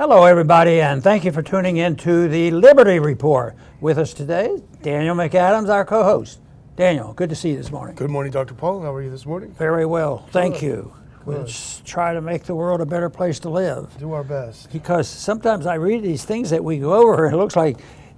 Hello, 0.00 0.24
everybody, 0.24 0.80
and 0.80 1.02
thank 1.02 1.26
you 1.26 1.30
for 1.30 1.42
tuning 1.42 1.76
in 1.76 1.94
to 1.94 2.26
the 2.26 2.50
Liberty 2.52 2.98
Report. 2.98 3.54
With 3.82 3.98
us 3.98 4.14
today, 4.14 4.56
Daniel 4.80 5.14
McAdams, 5.14 5.68
our 5.68 5.84
co 5.84 6.02
host. 6.02 6.40
Daniel, 6.74 7.12
good 7.12 7.28
to 7.28 7.36
see 7.36 7.50
you 7.50 7.58
this 7.58 7.70
morning. 7.70 7.96
Good 7.96 8.08
morning, 8.08 8.32
Dr. 8.32 8.54
Paul. 8.54 8.80
How 8.80 8.94
are 8.94 9.02
you 9.02 9.10
this 9.10 9.26
morning? 9.26 9.52
Very 9.52 9.84
well, 9.84 10.26
thank 10.30 10.54
Good. 10.54 10.62
you. 10.62 10.94
We'll 11.26 11.46
try 11.84 12.14
to 12.14 12.22
make 12.22 12.44
the 12.44 12.54
world 12.54 12.80
a 12.80 12.86
better 12.86 13.10
place 13.10 13.40
to 13.40 13.50
live. 13.50 13.94
Do 13.98 14.14
our 14.14 14.24
best. 14.24 14.72
Because 14.72 15.06
sometimes 15.06 15.66
I 15.66 15.74
read 15.74 16.02
these 16.02 16.24
things 16.24 16.48
that 16.48 16.64
we 16.64 16.78
go 16.78 16.94
over, 16.94 17.26
and 17.26 17.34
it 17.34 17.36
looks 17.36 17.54
like 17.54 17.76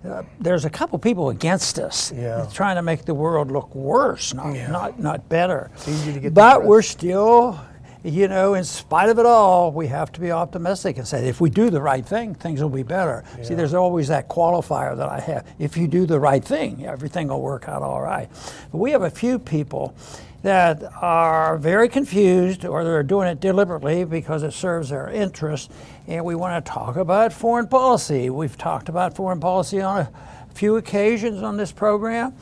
uh, 0.09 0.23
there's 0.39 0.65
a 0.65 0.71
couple 0.71 1.01
people 1.01 1.31
against 1.31 1.81
us 1.81 2.13
Yeah. 2.13 2.47
trying 2.53 2.77
to 2.77 2.83
make 2.83 3.07
the 3.07 3.15
world 3.15 3.51
look 3.51 3.75
worse, 3.75 4.33
not, 4.35 4.55
Yeah. 4.55 4.71
not, 4.71 5.01
not 5.01 5.29
better. 5.29 5.69
It's 5.75 5.89
easy 5.89 6.13
to 6.13 6.21
get 6.21 6.33
but 6.33 6.49
depressed. 6.51 6.69
we're 6.69 6.83
still, 6.83 7.61
you 8.05 8.27
know, 8.27 8.55
in 8.55 8.65
spite 8.65 9.09
of 9.09 9.19
it 9.19 9.27
all, 9.27 9.71
we 9.71 9.87
have 9.87 10.11
to 10.13 10.21
be 10.21 10.33
optimistic 10.33 10.99
and 10.99 11.07
say 11.07 11.29
if 11.29 11.41
we 11.41 11.51
do 11.51 11.71
the 11.71 11.81
right 11.81 12.05
thing, 12.05 12.35
things 12.35 12.61
will 12.61 12.69
be 12.69 12.83
better. 12.83 13.25
See, 13.43 13.55
there's 13.55 13.75
always 13.75 14.09
that 14.09 14.29
qualifier 14.29 14.97
that 14.97 15.09
I 15.09 15.21
have. 15.21 15.47
If 15.59 15.77
you 15.77 15.87
do 15.87 16.05
the 16.07 16.19
right 16.19 16.45
thing, 16.45 16.85
everything 16.85 17.29
will 17.29 17.41
work 17.41 17.69
out 17.69 17.83
all 17.83 18.01
right. 18.01 18.29
But 18.73 18.79
we 18.79 18.91
have 18.91 19.03
a 19.03 19.11
few 19.11 19.39
people 19.39 19.95
that 20.43 20.83
are 21.01 21.57
very 21.57 21.89
confused 21.89 22.65
or 22.65 22.83
they're 22.83 23.05
doing 23.05 23.29
it 23.29 23.41
deliberately 23.41 24.05
because 24.05 24.43
it 24.43 24.53
serves 24.53 24.89
their 24.89 25.09
interest. 25.09 25.71
And 26.09 26.25
we 26.25 26.35
want 26.35 26.65
to 26.65 26.73
talk 26.73 26.97
about 26.97 27.33
foreign 27.33 27.69
policy. 27.69 28.29
We've 28.29 28.59
talked 28.59 28.89
about 28.89 29.15
foreign 29.15 29.39
policy 29.39 29.81
on 29.81 30.01
a 30.01 30.11
few 30.53 30.77
occasions 30.77 31.43
on 31.43 31.57
this 31.57 31.71
program. 31.71 32.35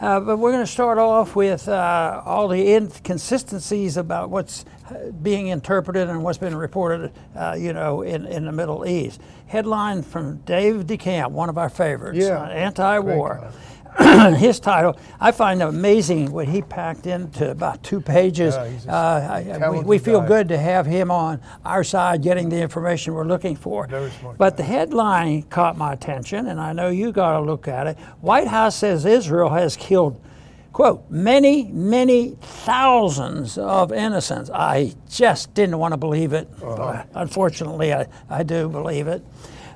Uh, 0.00 0.18
but 0.18 0.38
we're 0.38 0.50
going 0.50 0.64
to 0.64 0.70
start 0.72 0.96
off 0.96 1.36
with 1.36 1.68
uh, 1.68 2.22
all 2.24 2.48
the 2.48 2.72
inconsistencies 2.72 3.98
about 3.98 4.30
what's 4.30 4.64
uh, 4.88 5.10
being 5.22 5.48
interpreted 5.48 6.08
and 6.08 6.22
what's 6.24 6.38
been 6.38 6.56
reported, 6.56 7.12
uh, 7.36 7.54
you 7.58 7.74
know, 7.74 8.00
in, 8.00 8.24
in 8.24 8.46
the 8.46 8.52
Middle 8.52 8.86
East. 8.88 9.20
Headline 9.46 10.02
from 10.02 10.38
Dave 10.38 10.86
DeCamp, 10.86 11.32
one 11.32 11.50
of 11.50 11.58
our 11.58 11.68
favorites, 11.68 12.18
Yeah. 12.18 12.40
uh, 12.42 12.46
anti-war. 12.48 13.50
His 14.36 14.60
title, 14.60 14.98
I 15.18 15.32
find 15.32 15.62
amazing 15.62 16.30
what 16.32 16.48
he 16.48 16.62
packed 16.62 17.06
into 17.06 17.50
about 17.50 17.82
two 17.82 18.00
pages. 18.00 18.54
Yeah, 18.86 18.92
Uh, 18.92 19.70
we, 19.72 19.80
we 19.80 19.98
feel 19.98 20.20
guy. 20.20 20.28
good 20.28 20.48
to 20.48 20.58
have 20.58 20.86
him 20.86 21.10
on 21.10 21.40
our 21.64 21.82
side 21.82 22.22
getting 22.22 22.48
the 22.48 22.60
information 22.60 23.14
we're 23.14 23.24
looking 23.24 23.56
for. 23.56 23.86
But 24.38 24.50
guy. 24.50 24.56
the 24.56 24.62
headline 24.62 25.42
caught 25.42 25.76
my 25.76 25.92
attention, 25.92 26.46
and 26.46 26.60
I 26.60 26.72
know 26.72 26.88
you 26.88 27.12
got 27.12 27.32
to 27.32 27.40
look 27.40 27.68
at 27.68 27.86
it. 27.86 27.98
White 28.20 28.48
House 28.48 28.76
says 28.76 29.04
Israel 29.04 29.50
has 29.50 29.76
killed, 29.76 30.20
quote, 30.72 31.10
many, 31.10 31.64
many 31.64 32.36
thousands 32.40 33.58
of 33.58 33.92
innocents. 33.92 34.50
I 34.50 34.94
just 35.08 35.52
didn't 35.54 35.78
want 35.78 35.92
to 35.92 35.98
believe 35.98 36.32
it. 36.32 36.48
Uh-huh. 36.62 36.76
but 36.76 37.08
unfortunately, 37.20 37.92
I, 37.92 38.06
I 38.28 38.42
do 38.42 38.68
believe 38.68 39.06
it. 39.08 39.22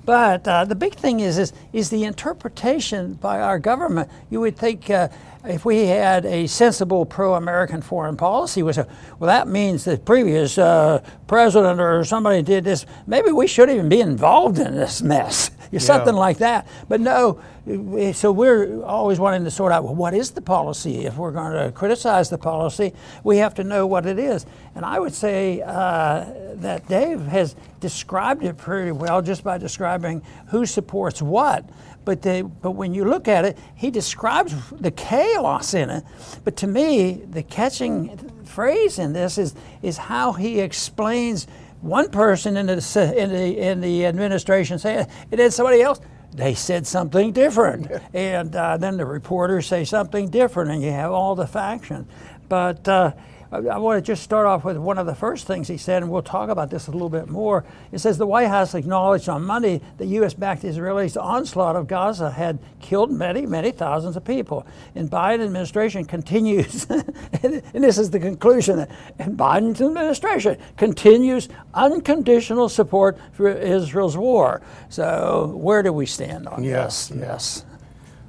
But 0.05 0.47
uh, 0.47 0.65
the 0.65 0.75
big 0.75 0.95
thing 0.95 1.21
is, 1.21 1.39
is 1.39 1.53
is 1.73 1.91
the 1.91 2.05
interpretation 2.05 3.15
by 3.15 3.41
our 3.41 3.59
government. 3.59 4.11
You 4.31 4.41
would 4.41 4.57
think 4.57 4.91
uh, 4.91 5.09
if 5.45 5.65
we 5.65 5.87
had 5.87 6.27
a 6.27 6.47
sensible 6.47 7.07
pro-American 7.07 7.83
foreign 7.83 8.17
policy, 8.17 8.63
was 8.63 8.79
a, 8.79 8.87
well 9.19 9.29
that 9.29 9.49
means 9.49 9.85
the 9.85 9.97
previous 9.97 10.59
uh, 10.59 11.03
president 11.27 11.81
or 11.81 12.05
somebody 12.05 12.43
did 12.43 12.65
this. 12.65 12.85
Maybe 13.07 13.33
we 13.33 13.47
shouldn't 13.47 13.77
even 13.77 13.89
be 13.89 14.01
involved 14.01 14.59
in 14.59 14.75
this 14.75 15.03
mess. 15.03 15.51
Something 15.81 16.15
like 16.15 16.39
that. 16.39 16.67
But 16.89 17.01
no. 17.01 17.41
eh, 17.67 18.13
So 18.13 18.33
we're 18.33 18.83
always 18.85 19.19
wanting 19.19 19.45
to 19.45 19.51
sort 19.51 19.73
out 19.73 19.85
well, 19.85 19.95
what 19.95 20.15
is 20.15 20.31
the 20.33 20.43
policy? 20.43 21.07
If 21.07 21.17
we're 21.17 21.33
going 21.33 21.53
to 21.53 21.73
criticize 21.73 22.31
the 22.31 22.39
policy, 22.39 22.93
we 23.23 23.39
have 23.39 23.55
to 23.55 23.65
know 23.65 23.87
what 23.87 24.07
it 24.07 24.19
is. 24.19 24.47
And 24.75 24.85
I 24.85 24.99
would 24.99 25.15
say 25.15 25.63
uh, 25.63 26.27
that 26.55 26.87
Dave 26.89 27.21
has 27.27 27.57
described 27.81 28.45
it 28.45 28.57
pretty 28.57 28.93
well 28.93 29.23
just 29.23 29.45
by 29.45 29.59
describing 29.59 30.23
who 30.49 30.67
supports 30.67 31.21
what. 31.23 31.69
But, 32.05 32.21
the, 32.21 32.43
but 32.61 32.73
when 32.73 32.93
you 32.93 33.07
look 33.07 33.29
at 33.29 33.47
it, 33.47 33.57
he 33.75 33.91
describes 33.91 34.55
the 34.73 34.91
chaos 34.91 35.73
in 35.73 35.89
it. 35.89 36.05
But 36.45 36.57
to 36.59 36.67
me, 36.67 37.23
the 37.31 37.43
catching 37.43 38.19
phrase 38.45 38.99
in 38.99 39.15
this 39.15 39.39
is, 39.39 39.55
is 39.81 39.97
how 39.97 40.33
he 40.33 40.61
explains 40.61 41.47
one 41.85 42.11
person 42.11 42.57
in 42.57 42.67
the, 42.67 43.15
in 43.17 43.31
the, 43.31 43.59
in 43.59 43.81
the 43.81 44.07
administration 44.07 44.79
saying 44.79 45.07
it 45.31 45.39
is 45.39 45.55
somebody 45.55 45.83
else. 45.83 46.01
They 46.33 46.55
said 46.55 46.87
something 46.87 47.33
different. 47.33 47.93
And 48.13 48.57
uh, 48.57 48.77
then 48.77 48.97
the 48.97 49.05
reporters 49.05 49.67
say 49.67 49.85
something 49.85 50.31
different, 50.31 50.71
and 50.71 50.83
you 50.83 50.91
have 50.91 51.13
all 51.13 51.37
the 51.37 51.47
factions. 51.47 52.09
But 52.49 52.89
uh, 52.89 53.13
I, 53.55 53.79
want 53.79 54.05
to 54.05 54.07
just 54.07 54.23
start 54.23 54.47
off 54.47 54.65
with 54.65 54.77
one 54.77 54.99
of 54.99 55.07
the 55.07 55.15
first 55.15 55.47
things 55.47 55.69
he 55.69 55.77
said, 55.77 56.03
and 56.03 56.11
we'll 56.11 56.23
talk 56.23 56.51
about 56.51 56.71
this 56.71 56.89
a 56.89 56.91
little 56.91 57.09
bit 57.09 57.29
more. 57.29 57.65
It 57.93 58.01
says 58.01 58.19
the 58.19 58.27
White 58.27 58.49
House 58.49 58.75
acknowledged 58.75 59.29
on 59.29 59.45
Monday 59.45 59.81
that 59.99 60.07
U.S. 60.07 60.35
backed 60.35 60.63
Israelis' 60.63 61.21
onslaught 61.21 61.77
of 61.77 61.87
Gaza 61.87 62.33
had 62.33 62.59
killed 62.81 63.13
many, 63.13 63.47
many 63.47 63.71
thousands 63.71 64.17
of 64.17 64.25
people. 64.25 64.67
And 64.95 65.09
Biden 65.09 65.45
administration 65.45 66.05
continues, 66.05 66.85
and 66.91 67.63
this 67.73 67.99
is 67.99 68.11
the 68.11 68.19
conclusion, 68.19 68.87
and 69.19 69.39
Biden's 69.39 69.81
administration 69.81 70.59
continues 70.77 71.49
unconditional 71.75 72.69
support 72.69 73.19
for 73.33 73.49
Israel's 73.49 74.17
war. 74.17 74.63
So 74.89 75.53
where 75.57 75.83
do 75.83 75.93
we 75.93 76.07
stand 76.07 76.49
on 76.49 76.65
Yes, 76.65 77.09
this? 77.09 77.19
Yes. 77.19 77.25
Yes. 77.25 77.65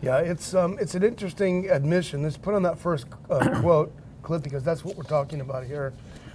Yeah, 0.01 0.17
it's 0.19 0.53
um, 0.53 0.77
it's 0.79 0.93
an 0.93 1.01
interesting 1.01 1.67
admission. 1.71 2.21
Let's 2.21 2.37
put 2.37 2.53
on 2.53 2.61
that 2.63 2.77
first 2.77 3.07
uh, 3.27 3.59
quote 3.61 3.91
clip 4.25 4.43
because 4.43 4.63
that's 4.63 4.83
what 4.83 4.97
we're 4.97 5.03
talking 5.03 5.39
about 5.39 5.65
here. 5.65 5.93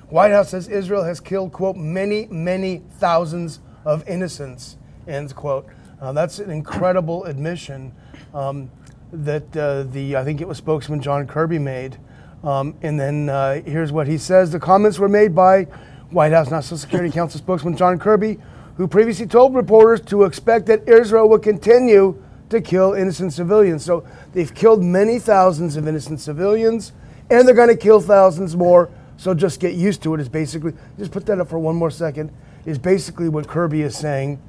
White 0.09 0.31
House 0.31 0.51
says 0.51 0.69
Israel 0.69 1.05
has 1.05 1.21
killed 1.21 1.53
quote 1.53 1.77
many 1.77 2.27
many 2.27 2.83
thousands 2.99 3.61
of 3.85 4.09
innocents 4.09 4.77
end 5.07 5.35
quote. 5.35 5.67
Uh, 6.01 6.13
that's 6.13 6.39
an 6.39 6.51
incredible 6.51 7.25
admission 7.25 7.93
um, 8.33 8.71
that 9.13 9.45
uh, 9.57 9.83
the 9.83 10.17
I 10.17 10.25
think 10.25 10.41
it 10.41 10.49
was 10.49 10.57
spokesman 10.57 11.03
John 11.03 11.27
Kirby 11.27 11.59
made. 11.59 11.99
Um, 12.43 12.75
and 12.81 12.99
then 12.99 13.29
uh, 13.29 13.61
here's 13.63 13.93
what 13.93 14.07
he 14.07 14.17
says: 14.17 14.51
the 14.51 14.61
comments 14.61 14.99
were 14.99 15.09
made 15.09 15.35
by 15.35 15.65
White 16.11 16.33
House 16.33 16.51
National 16.51 16.79
Security 16.79 17.11
Council 17.11 17.39
spokesman 17.39 17.77
John 17.77 17.99
Kirby, 17.99 18.39
who 18.77 18.89
previously 18.89 19.27
told 19.27 19.55
reporters 19.55 20.01
to 20.07 20.25
expect 20.25 20.67
that 20.67 20.89
Israel 20.89 21.29
would 21.29 21.43
continue 21.43 22.23
to 22.49 22.61
kill 22.61 22.95
innocent 22.95 23.33
civilians. 23.33 23.85
So 23.85 24.05
they've 24.33 24.53
killed 24.55 24.83
many 24.83 25.19
thousands 25.19 25.77
of 25.77 25.87
innocent 25.87 26.21
civilians, 26.21 26.93
and 27.31 27.47
they're 27.47 27.55
going 27.55 27.69
to 27.69 27.77
kill 27.77 28.01
thousands 28.01 28.57
more. 28.57 28.91
So 29.17 29.35
just 29.35 29.61
get 29.61 29.75
used 29.75 30.03
to 30.03 30.15
it. 30.15 30.21
Is 30.21 30.29
basically 30.29 30.73
just 30.99 31.13
put 31.13 31.27
that 31.27 31.41
up 31.41 31.49
for 31.49 31.59
one 31.59 31.77
more 31.77 31.91
second. 31.91 32.33
Is 32.65 32.79
basically 32.79 33.29
what 33.29 33.47
Kirby 33.47 33.83
is 33.83 33.97
saying. 33.97 34.41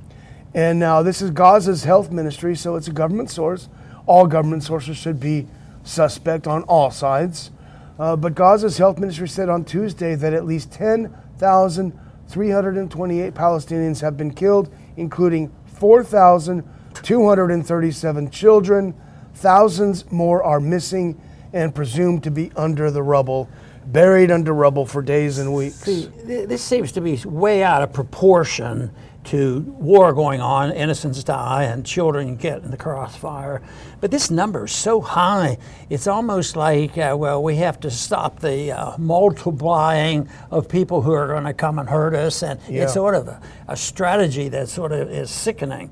And 0.54 0.80
now 0.80 1.02
this 1.02 1.22
is 1.22 1.32
Gaza's 1.32 1.86
health 1.86 2.12
ministry, 2.12 2.56
so 2.56 2.76
it's 2.76 2.88
a 2.88 2.92
government 2.92 3.30
source. 3.30 3.70
All 4.06 4.28
government 4.28 4.64
sources 4.64 4.98
should 4.98 5.20
be 5.20 5.48
suspect 5.84 6.48
on 6.48 6.64
all 6.64 6.90
sides. 6.92 7.52
Uh, 8.00 8.16
but 8.16 8.36
Gaza's 8.36 8.78
health 8.78 9.00
ministry 9.00 9.28
said 9.28 9.50
on 9.50 9.64
Tuesday 9.64 10.16
that 10.16 10.34
at 10.34 10.46
least 10.46 10.72
10,328 10.72 13.34
Palestinians 13.34 14.02
have 14.02 14.18
been 14.18 14.34
killed, 14.34 14.74
including 14.98 15.52
4,237 15.66 18.30
children. 18.30 18.94
Thousands 19.34 20.12
more 20.12 20.44
are 20.44 20.60
missing 20.60 21.18
and 21.54 21.74
presumed 21.74 22.24
to 22.24 22.32
be 22.32 22.52
under 22.56 22.92
the 22.92 23.04
rubble, 23.04 23.50
buried 23.88 24.32
under 24.32 24.54
rubble 24.54 24.86
for 24.86 25.02
days 25.02 25.38
and 25.38 25.54
weeks. 25.54 25.76
See, 25.76 26.06
this 26.26 26.64
seems 26.64 26.92
to 26.94 27.02
be 27.02 27.18
way 27.26 27.64
out 27.64 27.82
of 27.82 27.94
proportion 27.94 28.92
to 29.24 29.60
war 29.78 30.14
going 30.14 30.42
on, 30.42 30.72
innocents 30.72 31.24
die, 31.24 31.66
and 31.66 31.86
children 31.86 32.36
get 32.36 32.64
in 32.64 32.72
the 32.72 32.78
crossfire. 32.78 33.62
But 34.00 34.10
this 34.10 34.32
number 34.32 34.66
is 34.66 34.72
so 34.72 35.00
high, 35.00 35.60
it's 35.92 36.08
almost 36.08 36.56
like, 36.56 36.98
uh, 36.98 37.16
well, 37.18 37.44
we 37.44 37.58
have 37.58 37.80
to 37.82 37.92
stop 37.92 38.40
the 38.40 38.72
uh, 38.72 38.98
multiplying 38.98 40.28
of 40.50 40.68
people 40.68 41.04
who 41.04 41.12
are 41.12 41.28
going 41.28 41.44
to 41.44 41.54
come 41.54 41.78
and 41.78 41.88
hurt 41.88 42.16
us. 42.16 42.42
And 42.42 42.60
Yeah. 42.68 42.84
it's 42.84 42.94
sort 42.94 43.14
of 43.14 43.28
a, 43.28 43.40
a 43.68 43.78
strategy 43.78 44.50
that 44.50 44.70
sort 44.70 44.92
of 44.92 45.12
is 45.12 45.30
sickening. 45.30 45.92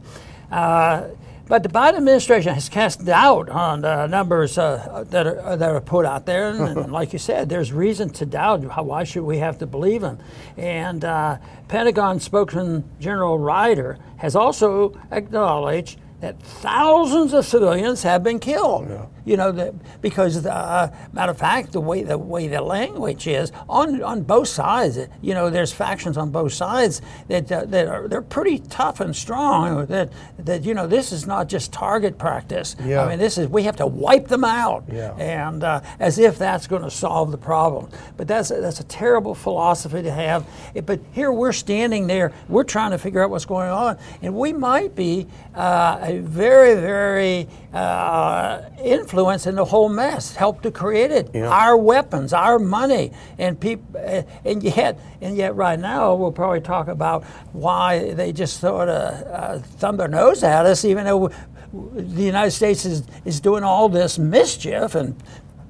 Uh, 0.51 1.09
but 1.49 1.63
the 1.63 1.69
Biden 1.69 1.95
administration 1.95 2.53
has 2.53 2.69
cast 2.69 3.03
doubt 3.03 3.49
on 3.49 3.81
the 3.81 4.05
numbers 4.05 4.59
uh, 4.59 5.03
that, 5.09 5.25
are, 5.25 5.57
that 5.57 5.69
are 5.71 5.81
put 5.81 6.05
out 6.05 6.27
there. 6.27 6.51
And, 6.51 6.77
and 6.77 6.91
like 6.99 7.11
you 7.11 7.17
said, 7.17 7.49
there's 7.49 7.73
reason 7.73 8.11
to 8.11 8.25
doubt. 8.27 8.63
How, 8.65 8.83
why 8.83 9.03
should 9.03 9.23
we 9.23 9.39
have 9.39 9.57
to 9.57 9.65
believe 9.65 10.01
them? 10.01 10.19
And 10.57 11.03
uh, 11.03 11.39
Pentagon 11.67 12.19
spokesman 12.19 12.87
General 12.99 13.39
Ryder 13.39 13.97
has 14.17 14.35
also 14.35 14.95
acknowledged 15.11 15.99
that 16.21 16.39
thousands 16.39 17.33
of 17.33 17.45
civilians 17.45 18.03
have 18.03 18.23
been 18.23 18.39
killed. 18.39 18.87
You 19.29 19.37
know, 19.37 19.51
the, 19.51 19.75
because 20.01 20.41
the, 20.41 20.51
uh, 20.51 20.91
matter 21.13 21.31
of 21.31 21.37
fact, 21.37 21.71
the 21.73 21.79
way 21.79 22.01
the 22.01 22.17
way 22.17 22.47
the 22.47 22.61
language 22.61 23.27
is 23.27 23.51
on 23.69 24.01
on 24.01 24.23
both 24.23 24.47
sides. 24.47 24.97
You 25.21 25.35
know, 25.35 25.51
there's 25.51 25.71
factions 25.71 26.17
on 26.17 26.31
both 26.31 26.51
sides 26.53 27.01
that 27.27 27.51
uh, 27.51 27.65
that 27.65 27.87
are 27.87 28.07
they're 28.07 28.23
pretty 28.23 28.57
tough 28.57 28.99
and 29.01 29.15
strong. 29.15 29.85
That 29.85 30.09
that 30.39 30.63
you 30.63 30.73
know, 30.73 30.87
this 30.87 31.11
is 31.11 31.27
not 31.27 31.47
just 31.47 31.71
target 31.71 32.17
practice. 32.17 32.75
Yeah. 32.83 33.03
I 33.03 33.09
mean, 33.09 33.19
this 33.19 33.37
is 33.37 33.47
we 33.47 33.61
have 33.63 33.75
to 33.75 33.85
wipe 33.85 34.27
them 34.29 34.43
out, 34.43 34.85
Yeah. 34.91 35.13
and 35.17 35.63
uh, 35.63 35.81
as 35.99 36.17
if 36.17 36.39
that's 36.39 36.65
going 36.65 36.81
to 36.81 36.89
solve 36.91 37.29
the 37.29 37.37
problem. 37.37 37.89
But 38.17 38.27
that's 38.27 38.49
a, 38.49 38.59
that's 38.59 38.79
a 38.79 38.83
terrible 38.85 39.35
philosophy 39.35 40.01
to 40.01 40.11
have. 40.11 40.43
It- 40.73 40.87
but 40.87 40.99
here 41.11 41.31
we're 41.31 41.53
standing 41.53 42.07
there, 42.07 42.31
we're 42.47 42.63
trying 42.63 42.91
to 42.91 42.97
figure 42.97 43.21
out 43.23 43.29
what's 43.29 43.45
going 43.45 43.69
on, 43.69 43.99
and 44.23 44.33
we 44.33 44.53
might 44.53 44.95
be 44.95 45.27
uh, 45.55 45.99
a 46.01 46.17
very 46.17 46.73
very 46.73 47.47
uh, 47.73 48.61
influence 48.91 49.47
in 49.47 49.55
the 49.55 49.65
whole 49.65 49.89
mess, 49.89 50.35
help 50.35 50.61
to 50.61 50.71
create 50.71 51.11
it. 51.11 51.29
Yeah. 51.33 51.47
Our 51.47 51.77
weapons, 51.77 52.33
our 52.33 52.59
money, 52.59 53.11
and 53.37 53.59
people, 53.59 53.99
and 54.45 54.63
yet 54.63 54.99
and 55.21 55.35
yet 55.35 55.55
right 55.55 55.79
now 55.79 56.15
we'll 56.15 56.31
probably 56.31 56.61
talk 56.61 56.87
about 56.87 57.23
why 57.53 58.13
they 58.13 58.31
just 58.31 58.59
sort 58.59 58.89
of 58.89 59.27
uh, 59.27 59.59
thumb 59.59 59.97
their 59.97 60.07
nose 60.07 60.43
at 60.43 60.65
us, 60.65 60.85
even 60.85 61.05
though 61.05 61.31
the 61.71 62.23
United 62.23 62.51
States 62.51 62.85
is, 62.85 63.03
is 63.25 63.39
doing 63.39 63.63
all 63.63 63.89
this 63.89 64.17
mischief 64.17 64.95
and 64.95 65.15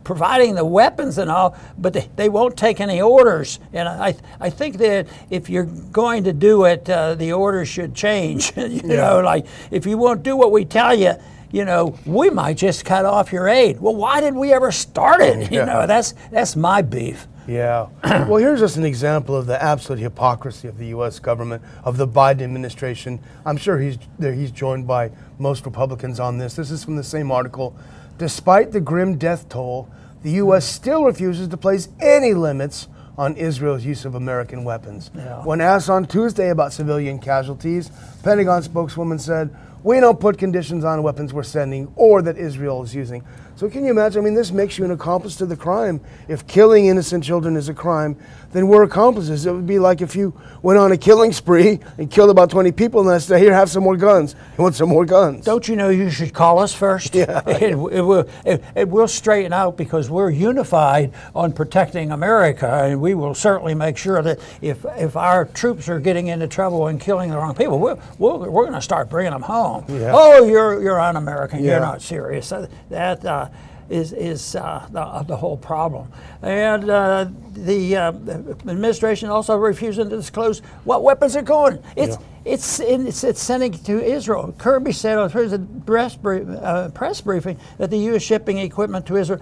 providing 0.09 0.55
the 0.55 0.65
weapons 0.65 1.17
and 1.19 1.29
all, 1.29 1.55
but 1.77 1.93
they, 1.93 2.09
they 2.15 2.29
won't 2.29 2.57
take 2.57 2.79
any 2.79 2.99
orders. 2.99 3.59
And 3.73 3.87
I, 3.87 4.15
I 4.39 4.49
think 4.49 4.77
that 4.77 5.07
if 5.29 5.49
you're 5.49 5.65
going 5.65 6.23
to 6.23 6.33
do 6.33 6.65
it, 6.65 6.89
uh, 6.89 7.13
the 7.15 7.33
orders 7.33 7.67
should 7.67 7.93
change. 7.93 8.51
you 8.57 8.81
know, 8.83 9.19
like 9.19 9.45
if 9.69 9.85
you 9.85 9.97
won't 9.97 10.23
do 10.23 10.35
what 10.35 10.51
we 10.51 10.65
tell 10.65 10.95
you, 10.97 11.13
you 11.51 11.65
know, 11.65 11.95
we 12.05 12.29
might 12.29 12.57
just 12.57 12.85
cut 12.85 13.05
off 13.05 13.31
your 13.33 13.47
aid. 13.47 13.79
Well, 13.81 13.95
why 13.95 14.21
did 14.21 14.35
we 14.35 14.53
ever 14.53 14.71
start 14.71 15.21
it? 15.21 15.51
You 15.51 15.59
Yeah. 15.59 15.65
know, 15.65 15.87
that's 15.87 16.13
that's 16.31 16.55
my 16.55 16.81
beef. 16.81 17.27
Yeah. 17.47 17.87
well, 18.03 18.35
here's 18.37 18.59
just 18.59 18.77
an 18.77 18.85
example 18.85 19.35
of 19.35 19.47
the 19.47 19.61
absolute 19.61 19.99
hypocrisy 19.99 20.67
of 20.67 20.77
the 20.77 20.87
U.S. 20.87 21.17
government, 21.19 21.63
of 21.83 21.97
the 21.97 22.07
Biden 22.07 22.41
administration. 22.43 23.19
I'm 23.45 23.57
sure 23.57 23.79
he's 23.79 23.97
he's 24.19 24.51
joined 24.51 24.85
by 24.85 25.11
most 25.39 25.65
Republicans 25.65 26.19
on 26.19 26.37
this. 26.37 26.55
This 26.55 26.69
is 26.69 26.83
from 26.83 26.95
the 26.95 27.03
same 27.03 27.31
article. 27.31 27.75
Despite 28.19 28.71
the 28.71 28.81
grim 28.81 29.17
death 29.17 29.49
toll, 29.49 29.87
the 30.21 30.31
U.S. 30.43 30.65
still 30.65 31.05
refuses 31.05 31.47
to 31.47 31.57
place 31.57 31.87
any 31.99 32.33
limits 32.33 32.87
on 33.17 33.35
Israel's 33.35 33.83
use 33.83 34.05
of 34.05 34.13
American 34.15 34.63
weapons. 34.63 35.09
Yeah. 35.15 35.43
When 35.43 35.59
asked 35.61 35.89
on 35.89 36.05
Tuesday 36.05 36.49
about 36.49 36.71
civilian 36.73 37.17
casualties, 37.19 37.89
Pentagon 38.23 38.61
spokeswoman 38.61 39.19
said, 39.19 39.49
"We 39.83 39.99
don't 39.99 40.19
put 40.19 40.37
conditions 40.37 40.83
on 40.83 41.03
weapons 41.03 41.33
we're 41.33 41.43
sending 41.43 41.91
or 41.95 42.21
that 42.21 42.37
Israel 42.37 42.83
is 42.83 42.93
using." 42.93 43.23
So 43.59 43.69
can 43.69 43.83
you 43.83 43.91
imagine? 43.91 44.21
I 44.21 44.23
mean, 44.23 44.35
this 44.35 44.53
makes 44.53 44.77
you 44.77 44.85
an 44.85 44.91
accomplice 44.91 45.35
to 45.35 45.45
the 45.45 45.57
crime. 45.57 45.99
If 46.29 46.47
killing 46.47 46.85
innocent 46.85 47.25
children 47.25 47.57
is 47.57 47.67
a 47.67 47.73
crime, 47.73 48.15
then 48.53 48.69
we're 48.69 48.83
accomplices. 48.83 49.45
It 49.45 49.51
would 49.51 49.67
be 49.67 49.79
like 49.79 49.99
if 49.99 50.15
you 50.15 50.33
went 50.61 50.79
on 50.79 50.93
a 50.93 50.97
killing 50.97 51.33
spree 51.33 51.81
and 51.97 52.09
killed 52.09 52.29
about 52.29 52.49
20 52.49 52.71
people 52.71 53.01
and 53.01 53.09
I 53.09 53.17
said, 53.17 53.41
"Here, 53.41 53.53
have 53.53 53.69
some 53.69 53.83
more 53.83 53.97
guns." 53.97 54.33
You 54.57 54.63
want 54.63 54.75
some 54.75 54.87
more 54.87 55.03
guns? 55.03 55.43
Don't 55.43 55.67
you 55.67 55.75
know 55.75 55.89
you 55.89 56.09
should 56.09 56.33
call 56.33 56.59
us 56.59 56.73
first? 56.73 57.13
Yeah. 57.13 57.41
It, 57.59 57.73
it 57.73 58.01
will, 58.01 58.29
it, 58.45 58.63
it 58.73 58.87
will 58.87 59.07
straighten 59.07 59.51
out 59.51 59.75
because 59.75 60.09
we're 60.09 60.29
unified 60.29 61.11
on 61.35 61.51
protecting 61.51 62.11
America, 62.11 62.85
and 62.85 63.01
we 63.01 63.13
will 63.13 63.35
certainly 63.35 63.75
make 63.75 63.97
sure 63.97 64.21
that 64.21 64.39
if, 64.61 64.85
if 64.95 65.17
our 65.17 65.45
troops 65.45 65.89
are 65.89 65.99
getting 65.99 66.27
into 66.27 66.47
trouble 66.47 66.87
and 66.87 67.01
killing 67.01 67.31
the 67.31 67.35
wrong 67.35 67.53
people, 67.53 67.79
we're, 67.79 67.97
we're, 68.17 68.49
we're 68.49 68.63
going 68.63 68.73
to 68.73 68.81
start 68.81 69.09
bringing 69.09 69.33
them 69.33 69.41
home. 69.41 69.83
Yeah. 69.89 70.11
Oh, 70.13 70.45
you're, 70.45 70.81
you're 70.81 71.01
un-American. 71.01 71.61
Yeah. 71.63 71.71
You're 71.71 71.79
not 71.81 72.01
serious. 72.01 72.53
That 72.89 73.25
uh, 73.25 73.48
is, 73.89 74.13
is 74.13 74.55
uh, 74.55 74.87
the, 74.91 75.23
the 75.27 75.35
whole 75.35 75.57
problem. 75.57 76.11
And 76.41 76.89
uh, 76.89 77.27
the, 77.53 77.95
uh, 77.95 78.11
the 78.11 78.55
administration 78.61 79.29
also 79.29 79.55
refusing 79.57 80.09
to 80.09 80.15
disclose 80.17 80.59
what 80.83 81.03
weapons 81.03 81.35
are 81.35 81.41
going. 81.41 81.81
It's, 81.95 82.17
it's, 82.45 82.79
in, 82.79 83.07
it's, 83.07 83.23
it's 83.23 83.41
sending 83.41 83.71
to 83.71 84.03
Israel. 84.03 84.53
Kirby 84.57 84.91
said 84.91 85.17
on 85.17 85.29
his 85.29 85.53
press, 85.85 86.15
brief, 86.15 86.47
uh, 86.49 86.89
press 86.89 87.21
briefing 87.21 87.57
that 87.77 87.89
the 87.89 87.97
U.S. 87.97 88.21
shipping 88.21 88.59
equipment 88.59 89.05
to 89.07 89.17
Israel 89.17 89.41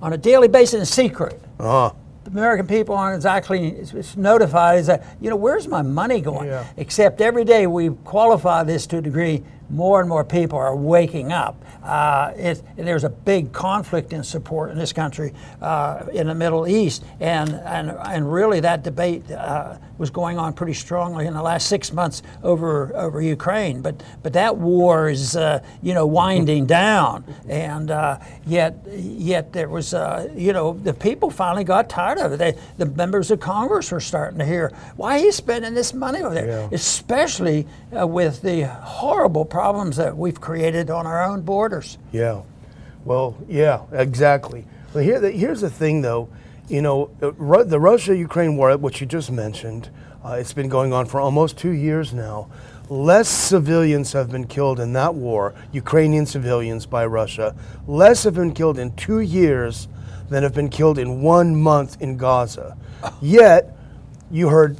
on 0.00 0.12
a 0.12 0.18
daily 0.18 0.48
basis 0.48 0.80
in 0.80 0.86
secret. 0.86 1.40
Uh-huh. 1.58 1.92
The 2.24 2.30
American 2.30 2.66
people 2.66 2.94
aren't 2.94 3.16
exactly 3.16 3.68
it's- 3.68 3.94
it's 3.94 4.16
notified. 4.16 4.80
Is 4.80 4.86
that 4.88 5.02
you 5.20 5.30
know 5.30 5.36
where's 5.36 5.66
my 5.66 5.80
money 5.82 6.20
going? 6.20 6.48
Yeah. 6.48 6.64
Except 6.76 7.20
every 7.22 7.44
day 7.44 7.66
we 7.66 7.88
qualify 8.04 8.62
this 8.64 8.86
to 8.88 8.98
a 8.98 9.00
degree. 9.00 9.42
More 9.70 10.00
and 10.00 10.08
more 10.08 10.24
people 10.24 10.58
are 10.58 10.74
waking 10.74 11.30
up. 11.32 11.62
Uh, 11.82 12.32
it, 12.36 12.62
there's 12.76 13.04
a 13.04 13.08
big 13.10 13.52
conflict 13.52 14.12
in 14.12 14.22
support 14.24 14.70
in 14.70 14.78
this 14.78 14.92
country, 14.92 15.32
uh, 15.60 16.04
in 16.12 16.26
the 16.26 16.34
Middle 16.34 16.66
East, 16.66 17.04
and 17.20 17.50
and 17.50 17.90
and 17.90 18.30
really 18.32 18.60
that 18.60 18.82
debate 18.82 19.30
uh, 19.30 19.76
was 19.98 20.10
going 20.10 20.38
on 20.38 20.52
pretty 20.52 20.74
strongly 20.74 21.26
in 21.26 21.34
the 21.34 21.42
last 21.42 21.66
six 21.68 21.92
months 21.92 22.22
over 22.42 22.94
over 22.96 23.20
Ukraine. 23.22 23.80
But 23.82 24.02
but 24.22 24.32
that 24.34 24.56
war 24.56 25.08
is 25.08 25.36
uh, 25.36 25.62
you 25.82 25.94
know 25.94 26.06
winding 26.06 26.66
down, 26.82 27.24
and 27.48 27.90
uh, 27.90 28.18
yet 28.46 28.76
yet 28.90 29.52
there 29.52 29.68
was 29.68 29.94
uh, 29.94 30.28
you 30.34 30.52
know 30.52 30.74
the 30.82 30.94
people 30.94 31.30
finally 31.30 31.64
got 31.64 31.88
tired 31.88 32.18
of 32.18 32.32
it. 32.32 32.36
They, 32.38 32.54
the 32.78 32.86
members 32.86 33.30
of 33.30 33.40
Congress 33.40 33.90
were 33.92 34.00
starting 34.00 34.38
to 34.38 34.44
hear 34.46 34.72
why 34.96 35.18
are 35.18 35.24
you 35.24 35.32
spending 35.32 35.74
this 35.74 35.92
money 35.94 36.22
over 36.22 36.34
there, 36.34 36.46
Yeah. 36.48 36.68
especially 36.72 37.66
uh, 37.98 38.06
with 38.06 38.42
the 38.42 38.62
horrible 38.66 39.44
problems 39.58 39.96
that 39.96 40.16
we've 40.16 40.40
created 40.40 40.88
on 40.88 41.04
our 41.04 41.20
own 41.24 41.40
borders. 41.42 41.98
Yeah. 42.12 42.42
Well, 43.04 43.36
yeah, 43.48 43.82
exactly. 43.90 44.64
But 44.92 45.02
here, 45.02 45.20
here's 45.32 45.60
the 45.60 45.68
thing, 45.68 46.00
though. 46.00 46.28
You 46.68 46.80
know, 46.80 47.10
uh, 47.20 47.64
the 47.64 47.80
Russia-Ukraine 47.80 48.56
war, 48.56 48.76
which 48.76 49.00
you 49.00 49.06
just 49.08 49.32
mentioned, 49.32 49.90
uh, 50.24 50.36
it's 50.38 50.52
been 50.52 50.68
going 50.68 50.92
on 50.92 51.06
for 51.06 51.18
almost 51.18 51.58
two 51.58 51.72
years 51.72 52.14
now. 52.14 52.48
Less 52.88 53.28
civilians 53.28 54.12
have 54.12 54.30
been 54.30 54.46
killed 54.46 54.78
in 54.78 54.92
that 54.92 55.16
war, 55.16 55.56
Ukrainian 55.72 56.24
civilians 56.24 56.86
by 56.86 57.04
Russia. 57.04 57.56
Less 57.88 58.22
have 58.22 58.34
been 58.34 58.54
killed 58.54 58.78
in 58.78 58.94
two 58.94 59.18
years 59.18 59.88
than 60.30 60.44
have 60.44 60.54
been 60.54 60.68
killed 60.68 61.00
in 61.00 61.20
one 61.20 61.56
month 61.56 62.00
in 62.00 62.16
Gaza. 62.16 62.76
Yet, 63.20 63.76
you 64.30 64.50
heard 64.50 64.76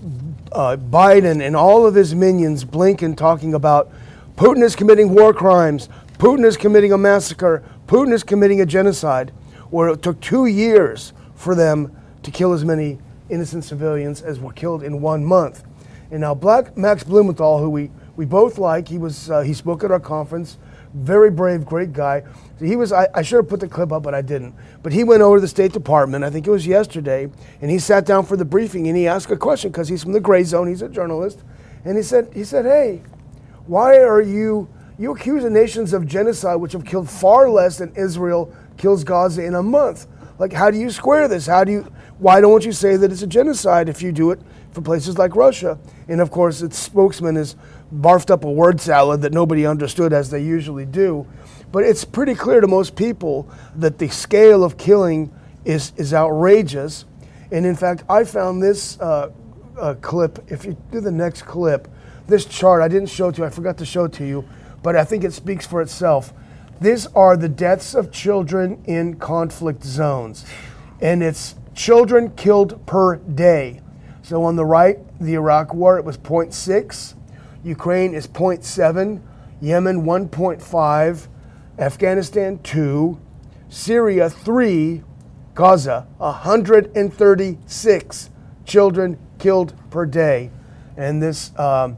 uh, 0.52 0.76
Biden 0.76 1.44
and 1.44 1.56
all 1.56 1.84
of 1.84 1.96
his 1.96 2.14
minions, 2.14 2.64
Blinken, 2.64 3.16
talking 3.16 3.54
about 3.54 3.90
Putin 4.38 4.62
is 4.62 4.76
committing 4.76 5.12
war 5.12 5.34
crimes, 5.34 5.88
Putin 6.18 6.44
is 6.44 6.56
committing 6.56 6.92
a 6.92 6.96
massacre, 6.96 7.64
Putin 7.88 8.12
is 8.12 8.22
committing 8.22 8.60
a 8.60 8.66
genocide, 8.66 9.30
where 9.70 9.88
it 9.88 10.00
took 10.00 10.20
two 10.20 10.46
years 10.46 11.12
for 11.34 11.56
them 11.56 11.90
to 12.22 12.30
kill 12.30 12.52
as 12.52 12.64
many 12.64 13.00
innocent 13.30 13.64
civilians 13.64 14.22
as 14.22 14.38
were 14.38 14.52
killed 14.52 14.84
in 14.84 15.00
one 15.00 15.24
month. 15.24 15.64
And 16.12 16.20
now, 16.20 16.36
Black 16.36 16.76
Max 16.76 17.02
Blumenthal, 17.02 17.58
who 17.58 17.68
we, 17.68 17.90
we 18.14 18.26
both 18.26 18.58
like, 18.58 18.86
he 18.86 18.96
was 18.96 19.28
uh, 19.28 19.40
he 19.40 19.52
spoke 19.52 19.82
at 19.82 19.90
our 19.90 19.98
conference, 19.98 20.56
very 20.94 21.32
brave, 21.32 21.66
great 21.66 21.92
guy. 21.92 22.22
He 22.60 22.76
was. 22.76 22.92
I, 22.92 23.08
I 23.12 23.22
should 23.22 23.38
have 23.38 23.48
put 23.48 23.58
the 23.58 23.66
clip 23.66 23.90
up, 23.90 24.04
but 24.04 24.14
I 24.14 24.22
didn't. 24.22 24.54
But 24.84 24.92
he 24.92 25.02
went 25.02 25.20
over 25.20 25.38
to 25.38 25.40
the 25.40 25.48
State 25.48 25.72
Department. 25.72 26.22
I 26.22 26.30
think 26.30 26.46
it 26.46 26.50
was 26.50 26.64
yesterday, 26.64 27.28
and 27.60 27.72
he 27.72 27.80
sat 27.80 28.06
down 28.06 28.24
for 28.24 28.36
the 28.36 28.44
briefing 28.44 28.86
and 28.86 28.96
he 28.96 29.08
asked 29.08 29.32
a 29.32 29.36
question 29.36 29.72
because 29.72 29.88
he's 29.88 30.04
from 30.04 30.12
the 30.12 30.20
gray 30.20 30.44
zone. 30.44 30.68
He's 30.68 30.82
a 30.82 30.88
journalist, 30.88 31.42
and 31.84 31.96
he 31.96 32.04
said 32.04 32.30
he 32.32 32.44
said, 32.44 32.66
"Hey, 32.66 33.02
why 33.68 33.98
are 33.98 34.22
you 34.22 34.68
you 34.98 35.12
accuse 35.12 35.44
the 35.44 35.50
nations 35.50 35.92
of 35.92 36.06
genocide, 36.06 36.60
which 36.60 36.72
have 36.72 36.84
killed 36.84 37.08
far 37.08 37.48
less 37.48 37.78
than 37.78 37.94
Israel 37.94 38.52
kills 38.76 39.04
Gaza 39.04 39.44
in 39.44 39.54
a 39.54 39.62
month? 39.62 40.06
Like, 40.38 40.52
how 40.52 40.70
do 40.70 40.78
you 40.78 40.90
square 40.90 41.28
this? 41.28 41.46
How 41.46 41.64
do 41.64 41.72
you? 41.72 41.92
Why 42.18 42.40
don't 42.40 42.64
you 42.64 42.72
say 42.72 42.96
that 42.96 43.12
it's 43.12 43.22
a 43.22 43.26
genocide 43.26 43.88
if 43.88 44.02
you 44.02 44.10
do 44.10 44.30
it 44.30 44.40
for 44.72 44.80
places 44.80 45.18
like 45.18 45.36
Russia? 45.36 45.78
And 46.08 46.20
of 46.20 46.30
course, 46.30 46.62
its 46.62 46.78
spokesman 46.78 47.36
has 47.36 47.56
barfed 47.94 48.30
up 48.30 48.44
a 48.44 48.50
word 48.50 48.80
salad 48.80 49.22
that 49.22 49.32
nobody 49.32 49.66
understood, 49.66 50.12
as 50.12 50.30
they 50.30 50.42
usually 50.42 50.86
do. 50.86 51.26
But 51.70 51.84
it's 51.84 52.04
pretty 52.04 52.34
clear 52.34 52.60
to 52.60 52.66
most 52.66 52.96
people 52.96 53.48
that 53.76 53.98
the 53.98 54.08
scale 54.08 54.64
of 54.64 54.78
killing 54.78 55.32
is 55.64 55.92
is 55.96 56.14
outrageous. 56.14 57.04
And 57.52 57.66
in 57.66 57.76
fact, 57.76 58.04
I 58.08 58.24
found 58.24 58.62
this 58.62 58.98
uh, 59.00 59.30
uh, 59.78 59.94
clip. 60.00 60.44
If 60.48 60.64
you 60.64 60.76
do 60.90 61.00
the 61.00 61.12
next 61.12 61.42
clip, 61.42 61.88
this 62.28 62.44
chart 62.44 62.82
I 62.82 62.88
didn't 62.88 63.08
show 63.08 63.30
to 63.30 63.38
you. 63.38 63.44
I 63.44 63.50
forgot 63.50 63.76
to 63.78 63.84
show 63.84 64.04
it 64.04 64.12
to 64.14 64.24
you, 64.24 64.44
but 64.82 64.94
I 64.94 65.04
think 65.04 65.24
it 65.24 65.32
speaks 65.32 65.66
for 65.66 65.82
itself. 65.82 66.32
These 66.80 67.06
are 67.08 67.36
the 67.36 67.48
deaths 67.48 67.94
of 67.94 68.12
children 68.12 68.82
in 68.84 69.16
conflict 69.16 69.82
zones, 69.82 70.44
and 71.00 71.22
it's 71.22 71.56
children 71.74 72.30
killed 72.36 72.86
per 72.86 73.16
day. 73.16 73.80
So 74.22 74.44
on 74.44 74.54
the 74.54 74.64
right, 74.64 74.98
the 75.20 75.34
Iraq 75.34 75.74
War, 75.74 75.98
it 75.98 76.04
was 76.04 76.18
0.6. 76.18 77.14
Ukraine 77.64 78.14
is 78.14 78.28
0.7. 78.28 79.20
Yemen 79.60 80.04
1.5. 80.04 81.28
Afghanistan 81.78 82.58
2. 82.62 83.20
Syria 83.68 84.30
3. 84.30 85.02
Gaza 85.58 86.06
136 86.18 88.30
children 88.64 89.18
killed 89.40 89.74
per 89.90 90.06
day, 90.06 90.52
and 90.96 91.20
this 91.20 91.50
um, 91.58 91.96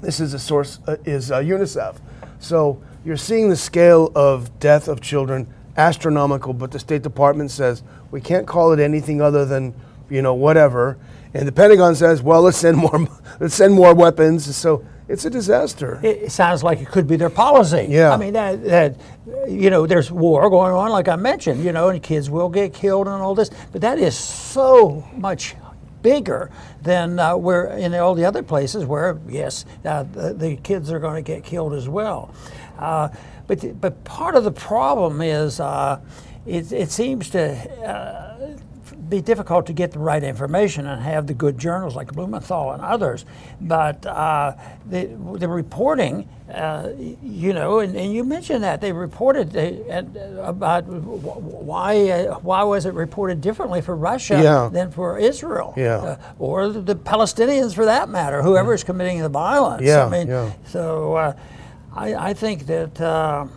this 0.00 0.20
is 0.20 0.34
a 0.34 0.38
source 0.38 0.80
uh, 0.86 0.96
is 1.04 1.30
uh, 1.30 1.38
UNICEF. 1.38 1.96
So 2.38 2.82
you're 3.04 3.16
seeing 3.16 3.48
the 3.48 3.56
scale 3.56 4.12
of 4.14 4.58
death 4.58 4.88
of 4.88 5.00
children 5.00 5.52
astronomical, 5.76 6.52
but 6.52 6.70
the 6.70 6.78
State 6.78 7.02
Department 7.02 7.50
says 7.50 7.82
we 8.10 8.20
can't 8.20 8.46
call 8.46 8.72
it 8.72 8.80
anything 8.80 9.20
other 9.20 9.44
than, 9.44 9.74
you 10.10 10.22
know, 10.22 10.34
whatever. 10.34 10.98
And 11.34 11.46
the 11.46 11.52
Pentagon 11.52 11.94
says, 11.94 12.22
well, 12.22 12.42
let's 12.42 12.56
send 12.56 12.78
more, 12.78 13.06
let's 13.40 13.54
send 13.54 13.74
more 13.74 13.94
weapons. 13.94 14.56
So 14.56 14.84
it's 15.08 15.24
a 15.24 15.30
disaster. 15.30 16.00
It, 16.02 16.22
it 16.24 16.32
sounds 16.32 16.62
like 16.62 16.80
it 16.80 16.88
could 16.88 17.06
be 17.06 17.16
their 17.16 17.30
policy. 17.30 17.86
Yeah. 17.88 18.12
I 18.12 18.16
mean, 18.16 18.32
that, 18.32 18.64
that, 18.64 18.96
you 19.48 19.70
know, 19.70 19.86
there's 19.86 20.10
war 20.10 20.48
going 20.50 20.72
on, 20.72 20.90
like 20.90 21.08
I 21.08 21.16
mentioned, 21.16 21.62
you 21.62 21.72
know, 21.72 21.90
and 21.90 22.02
kids 22.02 22.30
will 22.30 22.48
get 22.48 22.74
killed 22.74 23.06
and 23.06 23.22
all 23.22 23.34
this, 23.34 23.50
but 23.72 23.80
that 23.82 23.98
is 23.98 24.16
so 24.16 25.06
much 25.14 25.54
bigger 26.02 26.50
than 26.82 27.18
uh, 27.18 27.36
where 27.36 27.66
in 27.66 27.94
all 27.94 28.14
the 28.14 28.24
other 28.24 28.42
places 28.42 28.84
where, 28.84 29.18
yes, 29.28 29.64
uh, 29.84 30.02
the, 30.04 30.34
the, 30.34 30.56
kids 30.56 30.90
are 30.90 30.98
going 30.98 31.22
to 31.22 31.26
get 31.26 31.44
killed 31.44 31.74
as 31.74 31.88
well. 31.88 32.34
Uh, 32.78 33.08
but, 33.46 33.80
but 33.80 34.04
part 34.04 34.34
of 34.34 34.44
the 34.44 34.52
problem 34.52 35.20
is 35.20 35.60
uh, 35.60 36.00
it, 36.46 36.72
it 36.72 36.90
seems 36.90 37.30
to 37.30 37.52
uh, 37.84 38.25
be 39.08 39.20
difficult 39.20 39.66
to 39.66 39.72
get 39.72 39.92
the 39.92 39.98
right 39.98 40.22
information 40.22 40.86
and 40.86 41.02
have 41.02 41.26
the 41.26 41.34
good 41.34 41.58
journals 41.58 41.94
like 41.94 42.12
Blumenthal 42.12 42.72
and 42.72 42.82
others. 42.82 43.24
But 43.60 44.04
uh, 44.06 44.54
the, 44.88 45.06
the 45.38 45.48
reporting, 45.48 46.28
uh, 46.52 46.90
you 47.22 47.52
know, 47.52 47.80
and, 47.80 47.96
and, 47.96 48.12
you 48.12 48.24
mentioned 48.24 48.64
that 48.64 48.80
they 48.80 48.92
reported 48.92 49.56
uh, 49.56 50.42
about 50.42 50.84
why 50.86 52.08
uh, 52.08 52.38
why 52.38 52.62
was 52.62 52.86
it 52.86 52.94
reported 52.94 53.40
differently 53.40 53.80
for 53.80 53.96
Russia 53.96 54.40
yeah. 54.42 54.68
than 54.72 54.90
for 54.90 55.18
Israel, 55.18 55.74
yeah. 55.76 55.96
Uh, 55.96 56.18
or 56.38 56.68
the 56.68 56.94
Palestinians 56.94 57.74
for 57.74 57.84
that 57.84 58.08
matter, 58.08 58.42
whoever 58.42 58.74
is 58.74 58.84
committing 58.84 59.20
the 59.20 59.28
violence. 59.28 59.82
Yeah, 59.82 60.06
I 60.06 60.08
mean, 60.08 60.28
yeah. 60.28 60.52
so 60.66 61.14
uh, 61.14 61.36
I, 61.92 62.14
I, 62.14 62.34
think 62.34 62.66
that 62.66 63.48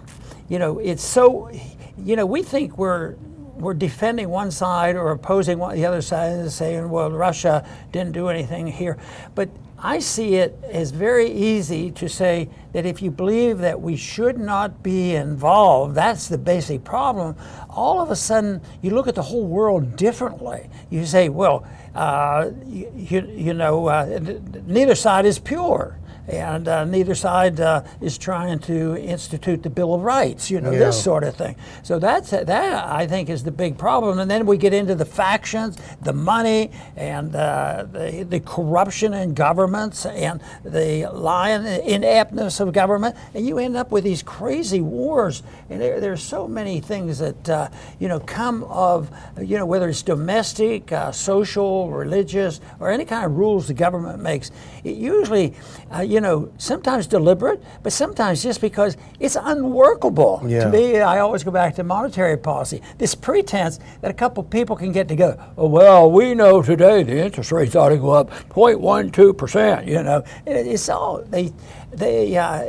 you 0.47 0.57
know 0.57 0.79
it's 0.79 1.03
so 1.03 1.51
you 1.97 2.15
know 2.15 2.25
we 2.25 2.41
think 2.41 2.77
we're 2.77 3.15
we're 3.59 3.73
defending 3.73 4.29
one 4.29 4.51
side 4.51 4.95
or 4.95 5.11
opposing 5.11 5.59
one, 5.59 5.75
the 5.75 5.85
other 5.85 6.01
side 6.01 6.31
and 6.31 6.51
saying, 6.51 6.89
well, 6.89 7.11
Russia 7.11 7.67
didn't 7.91 8.13
do 8.13 8.29
anything 8.29 8.67
here. 8.67 8.97
But 9.35 9.49
I 9.77 9.99
see 9.99 10.35
it 10.35 10.57
as 10.69 10.91
very 10.91 11.29
easy 11.31 11.91
to 11.91 12.09
say 12.09 12.49
that 12.73 12.85
if 12.85 13.01
you 13.01 13.11
believe 13.11 13.59
that 13.59 13.79
we 13.79 13.95
should 13.95 14.37
not 14.37 14.83
be 14.83 15.15
involved, 15.15 15.95
that's 15.95 16.27
the 16.27 16.37
basic 16.37 16.83
problem. 16.83 17.35
All 17.69 18.01
of 18.01 18.11
a 18.11 18.15
sudden, 18.15 18.61
you 18.81 18.91
look 18.91 19.07
at 19.07 19.15
the 19.15 19.21
whole 19.21 19.45
world 19.45 19.95
differently. 19.95 20.69
You 20.89 21.05
say, 21.05 21.29
well, 21.29 21.65
uh, 21.95 22.51
you, 22.65 22.91
you, 23.33 23.53
know, 23.53 23.87
uh, 23.87 24.19
neither 24.65 24.95
side 24.95 25.25
is 25.25 25.39
pure 25.39 25.97
and 26.29 26.67
uh, 26.67 26.85
neither 26.85 27.15
side 27.15 27.59
uh, 27.59 27.83
is 28.01 28.17
trying 28.17 28.59
to 28.59 28.95
institute 28.97 29.63
the 29.63 29.69
Bill 29.69 29.95
of 29.95 30.01
Rights, 30.01 30.51
you 30.51 30.61
know, 30.61 30.71
yeah. 30.71 30.79
this 30.79 31.03
sort 31.03 31.23
of 31.23 31.35
thing. 31.35 31.55
So 31.83 31.97
that's 31.97 32.29
that 32.29 32.85
I 32.85 33.07
think 33.07 33.29
is 33.29 33.43
the 33.43 33.51
big 33.51 33.77
problem. 33.77 34.19
And 34.19 34.29
then 34.29 34.45
we 34.45 34.57
get 34.57 34.73
into 34.73 34.95
the 34.95 35.05
factions, 35.05 35.77
the 36.01 36.13
money, 36.13 36.71
and 36.95 37.35
uh, 37.35 37.87
the, 37.91 38.25
the 38.29 38.39
corruption 38.41 39.13
in 39.13 39.33
governments, 39.33 40.05
and 40.05 40.41
the 40.63 41.09
lying 41.11 41.65
ineptness 41.65 42.59
of 42.59 42.73
government, 42.73 43.15
and 43.33 43.45
you 43.45 43.57
end 43.57 43.75
up 43.75 43.91
with 43.91 44.03
these 44.03 44.21
crazy 44.21 44.81
wars. 44.81 45.41
And 45.69 45.81
there, 45.81 45.99
there's 45.99 46.21
so 46.21 46.47
many 46.47 46.79
things 46.79 47.19
that 47.19 47.49
uh, 47.49 47.69
you 47.99 48.07
know 48.07 48.19
come 48.19 48.63
of 48.65 49.09
you 49.41 49.57
know 49.57 49.65
whether 49.65 49.89
it's 49.89 50.03
domestic, 50.03 50.91
uh, 50.91 51.11
social, 51.11 51.89
religious, 51.89 52.61
or 52.79 52.91
any 52.91 53.05
kind 53.05 53.25
of 53.25 53.35
rules 53.35 53.67
the 53.67 53.73
government 53.73 54.21
makes. 54.21 54.51
It 54.83 54.95
usually, 54.95 55.53
uh, 55.93 56.01
you 56.01 56.18
you 56.19 56.21
know, 56.21 56.51
sometimes 56.57 57.07
deliberate, 57.07 57.63
but 57.81 57.93
sometimes 57.93 58.43
just 58.43 58.59
because 58.59 58.97
it's 59.21 59.37
unworkable. 59.39 60.43
Yeah. 60.45 60.65
To 60.65 60.69
me, 60.69 60.99
I 60.99 61.19
always 61.19 61.45
go 61.45 61.51
back 61.51 61.75
to 61.75 61.83
monetary 61.85 62.35
policy. 62.35 62.81
This 62.97 63.15
pretense 63.15 63.79
that 64.01 64.11
a 64.11 64.13
couple 64.13 64.43
people 64.43 64.75
can 64.75 64.91
get 64.91 65.07
together. 65.07 65.41
Oh, 65.57 65.69
well, 65.69 66.11
we 66.11 66.35
know 66.35 66.61
today 66.61 67.03
the 67.03 67.23
interest 67.23 67.53
rates 67.53 67.73
ought 67.73 67.89
to 67.89 67.97
go 67.97 68.09
up 68.09 68.31
0.12%, 68.49 69.87
you 69.87 70.03
know. 70.03 70.21
It's 70.45 70.89
all, 70.89 71.23
they, 71.23 71.53
they, 71.93 72.35
uh, 72.35 72.65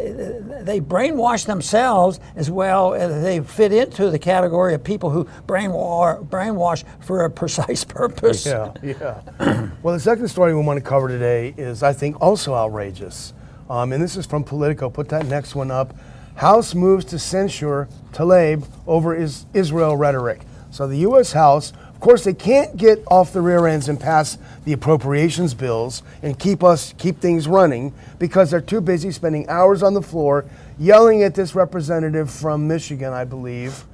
they 0.63 0.81
brainwash 0.81 1.45
themselves 1.45 2.21
as 2.37 2.53
well 2.53 2.95
as 2.95 3.21
they 3.21 3.41
fit 3.41 3.73
into 3.73 4.11
the 4.11 4.19
category 4.21 4.75
of 4.75 4.85
people 4.85 5.11
who 5.11 5.25
brainwash, 5.49 6.25
brainwash 6.29 6.85
for 7.01 7.25
a 7.25 7.31
precise 7.41 7.83
purpose. 7.83 8.47
Yeah, 8.47 8.73
yeah. 8.81 9.23
well, 9.83 9.95
the 9.95 10.01
second 10.01 10.29
story 10.29 10.55
we 10.55 10.63
want 10.63 10.77
to 10.77 10.89
cover 10.89 11.09
today 11.09 11.53
is, 11.57 11.83
I 11.83 11.93
think, 11.93 12.21
also 12.21 12.55
outrageous. 12.55 13.35
Um, 13.71 13.93
and 13.93 14.03
this 14.03 14.17
is 14.17 14.27
from 14.27 14.43
Politico. 14.43 14.91
Put 14.91 15.09
that 15.11 15.27
next 15.27 15.55
one 15.55 15.71
up. 15.71 15.95
House 16.35 16.75
moves 16.75 17.05
to 17.07 17.21
censure 17.21 17.89
Tlaib 18.13 18.67
over 18.85 19.15
is 19.15 19.47
Israel 19.55 19.97
rhetoric. 19.97 20.41
So 20.73 20.89
the 20.89 20.99
U.S. 20.99 21.33
House, 21.33 21.73
of 21.89 22.01
course, 22.01 22.25
they 22.25 22.35
can't 22.35 22.77
get 22.77 22.99
off 23.07 23.33
the 23.33 23.41
rear 23.41 23.69
ends 23.69 23.89
and 23.89 23.99
pass 23.99 24.39
the 24.65 24.73
appropriations 24.73 25.55
bills 25.55 26.03
and 26.21 26.37
keep 26.37 26.65
us 26.65 26.95
keep 26.99 27.21
things 27.21 27.47
running 27.47 27.95
because 28.19 28.51
they're 28.51 28.61
too 28.61 28.81
busy 28.81 29.13
spending 29.13 29.49
hours 29.49 29.85
on 29.85 29.95
the 29.95 30.03
floor 30.03 30.47
yelling 30.77 31.23
at 31.23 31.37
this 31.37 31.55
representative 31.55 32.29
from 32.29 32.67
Michigan, 32.67 33.13
I 33.13 33.25
believe. 33.25 33.85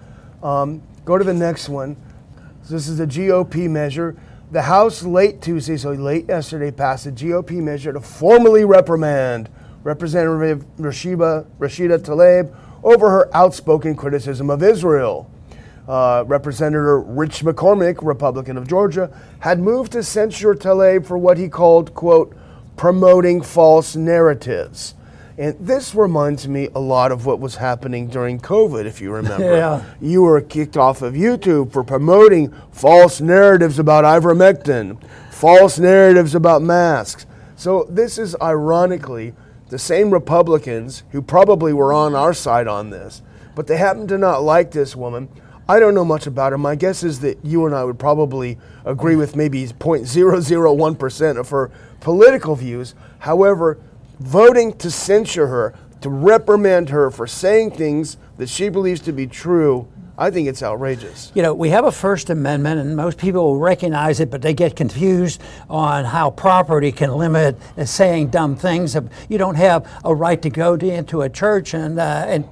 Um, 0.43 0.83
go 1.05 1.19
to 1.19 1.25
the 1.25 1.35
next 1.35 1.69
one. 1.69 1.97
This 2.71 2.89
is 2.89 2.99
a 2.99 3.07
GOP 3.07 3.69
measure. 3.69 4.17
The 4.51 4.63
House 4.63 5.03
late 5.03 5.43
Tuesday, 5.43 5.77
so 5.77 5.93
late 5.93 6.29
yesterday, 6.29 6.71
passed 6.71 7.05
a 7.07 7.11
GOP 7.11 7.63
measure 7.63 7.93
to 7.93 8.01
formally 8.01 8.65
reprimand 8.65 9.51
Representative 9.87 10.67
Rashida, 10.79 11.47
Rashida 11.61 12.01
Tlaib 12.01 12.53
over 12.83 13.09
her 13.09 13.31
outspoken 13.33 13.95
criticism 13.95 14.51
of 14.51 14.61
Israel. 14.61 15.31
Uh, 15.87 16.25
Representative 16.27 17.07
Rich 17.07 17.45
McCormick, 17.45 17.99
Republican 18.03 18.57
of 18.57 18.67
Georgia, 18.67 19.17
had 19.39 19.61
moved 19.61 19.93
to 19.93 20.03
censure 20.03 20.57
Tlaib 20.57 21.07
for 21.07 21.17
what 21.17 21.39
he 21.39 21.49
called, 21.49 21.95
quote, 21.95 22.37
promoting 22.77 23.41
false 23.41 23.95
narratives. 23.95 24.97
And 25.39 25.55
this 25.61 25.95
reminds 25.95 26.49
me 26.49 26.69
a 26.75 26.81
lot 26.81 27.13
of 27.13 27.25
what 27.25 27.39
was 27.39 27.55
happening 27.55 28.09
during 28.09 28.41
COVID, 28.41 28.87
if 28.87 29.01
you 29.01 29.13
remember. 29.13 29.45
Yeah. 29.57 29.85
You 30.01 30.23
were 30.23 30.41
kicked 30.41 30.77
off 30.77 31.01
of 31.01 31.15
YouTube 31.15 31.71
for 31.71 31.85
promoting 31.85 32.53
false 32.73 33.21
narratives 33.21 33.79
about 33.79 34.03
ivermectin, 34.05 35.01
false 35.31 35.79
narratives 35.79 36.35
about 36.35 36.61
masks. 36.63 37.25
So 37.55 37.87
this 37.89 38.19
is 38.19 38.35
ironically 38.43 39.33
the 39.69 39.79
same 39.79 40.11
Republicans 40.11 41.03
who 41.11 41.21
probably 41.21 41.73
were 41.73 41.93
on 41.93 42.15
our 42.15 42.33
side 42.33 42.69
on 42.69 42.91
this, 42.91 43.23
but 43.55 43.67
they 43.67 43.77
happen 43.77 44.07
to 44.09 44.19
not 44.19 44.43
like 44.43 44.71
this 44.71 44.95
woman. 44.95 45.29
I 45.69 45.81
don't 45.81 45.95
know 45.95 46.05
much 46.05 46.29
about 46.29 46.53
her. 46.53 46.59
My 46.59 46.77
guess 46.77 47.03
is 47.03 47.21
that 47.21 47.45
you 47.45 47.67
and 47.67 47.75
I 47.75 47.83
would 47.83 47.99
probably 47.99 48.59
agree 48.85 49.17
with 49.17 49.35
maybe 49.35 49.67
0.001% 49.67 51.39
of 51.39 51.51
her 51.51 51.73
political 52.01 52.55
views. 52.55 52.95
However, 53.21 53.79
voting 54.21 54.73
to 54.75 54.91
censure 54.91 55.49
her, 55.49 55.75
to 56.03 56.11
reprimand 56.11 56.91
her 56.91 57.11
for 57.11 57.27
saying 57.27 57.73
things 57.73 58.17
that 58.37 58.49
she 58.49 58.69
believes 58.69 59.01
to 59.01 59.13
be 59.13 59.27
true, 59.27 59.89
I 60.19 60.31
think 60.31 60.49
it's 60.49 60.63
outrageous. 60.63 61.31
You 61.35 61.43
know, 61.43 61.55
we 61.55 61.71
have 61.71 61.85
a 61.85 61.93
First 61.93 62.31
Amendment, 62.31 62.81
and 62.81 62.97
most 62.97 63.19
people 63.19 63.45
will 63.45 63.59
recognize 63.59 64.21
it, 64.21 64.31
but 64.31 64.43
they 64.43 64.55
get 64.55 64.77
confused 64.77 65.41
on 65.71 66.05
how 66.05 66.31
property 66.31 66.93
can 66.93 67.13
limit 67.13 67.57
saying 67.85 68.29
dumb 68.29 68.57
things. 68.57 68.97
You 69.29 69.39
don't 69.39 69.57
have 69.57 69.89
a 70.05 70.15
right 70.15 70.41
to 70.43 70.51
go 70.51 70.77
to, 70.77 70.87
into 70.93 71.23
a 71.23 71.29
church 71.29 71.75
and, 71.75 71.99
uh, 71.99 72.25
and, 72.27 72.47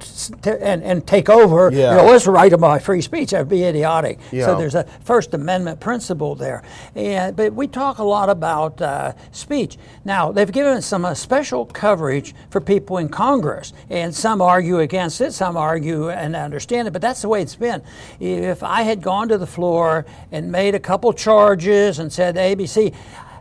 and 0.44 0.82
and 0.84 1.06
take 1.06 1.28
over. 1.28 1.70
Yeah. 1.72 1.90
You 1.90 1.96
know, 1.96 2.18
the 2.18 2.30
right 2.30 2.52
of 2.52 2.60
my 2.60 2.78
free 2.78 3.00
speech? 3.00 3.30
That'd 3.30 3.48
be 3.48 3.64
idiotic. 3.64 4.18
Yeah. 4.30 4.46
So 4.46 4.56
there's 4.56 4.74
a 4.74 4.84
First 5.04 5.34
Amendment 5.34 5.80
principle 5.80 6.34
there. 6.34 6.62
And 6.94 7.34
but 7.36 7.52
we 7.52 7.66
talk 7.66 7.98
a 7.98 8.04
lot 8.04 8.30
about 8.30 8.80
uh, 8.80 9.12
speech. 9.32 9.76
Now 10.04 10.32
they've 10.32 10.50
given 10.50 10.80
some 10.82 11.04
uh, 11.04 11.14
special 11.14 11.66
coverage 11.66 12.34
for 12.50 12.60
people 12.60 12.98
in 12.98 13.08
Congress, 13.08 13.72
and 13.90 14.14
some 14.14 14.40
argue 14.40 14.78
against 14.78 15.20
it, 15.20 15.32
some 15.32 15.56
argue 15.56 16.10
and 16.10 16.36
understand 16.36 16.88
it. 16.88 16.92
But 16.92 17.02
that's 17.02 17.22
the 17.22 17.28
way 17.28 17.42
it's 17.42 17.53
it's 17.54 17.60
been. 17.60 17.82
If 18.20 18.62
I 18.62 18.82
had 18.82 19.02
gone 19.02 19.28
to 19.28 19.38
the 19.38 19.46
floor 19.46 20.06
and 20.32 20.50
made 20.50 20.74
a 20.74 20.80
couple 20.80 21.12
charges 21.12 21.98
and 21.98 22.12
said 22.12 22.36
ABC, 22.36 22.94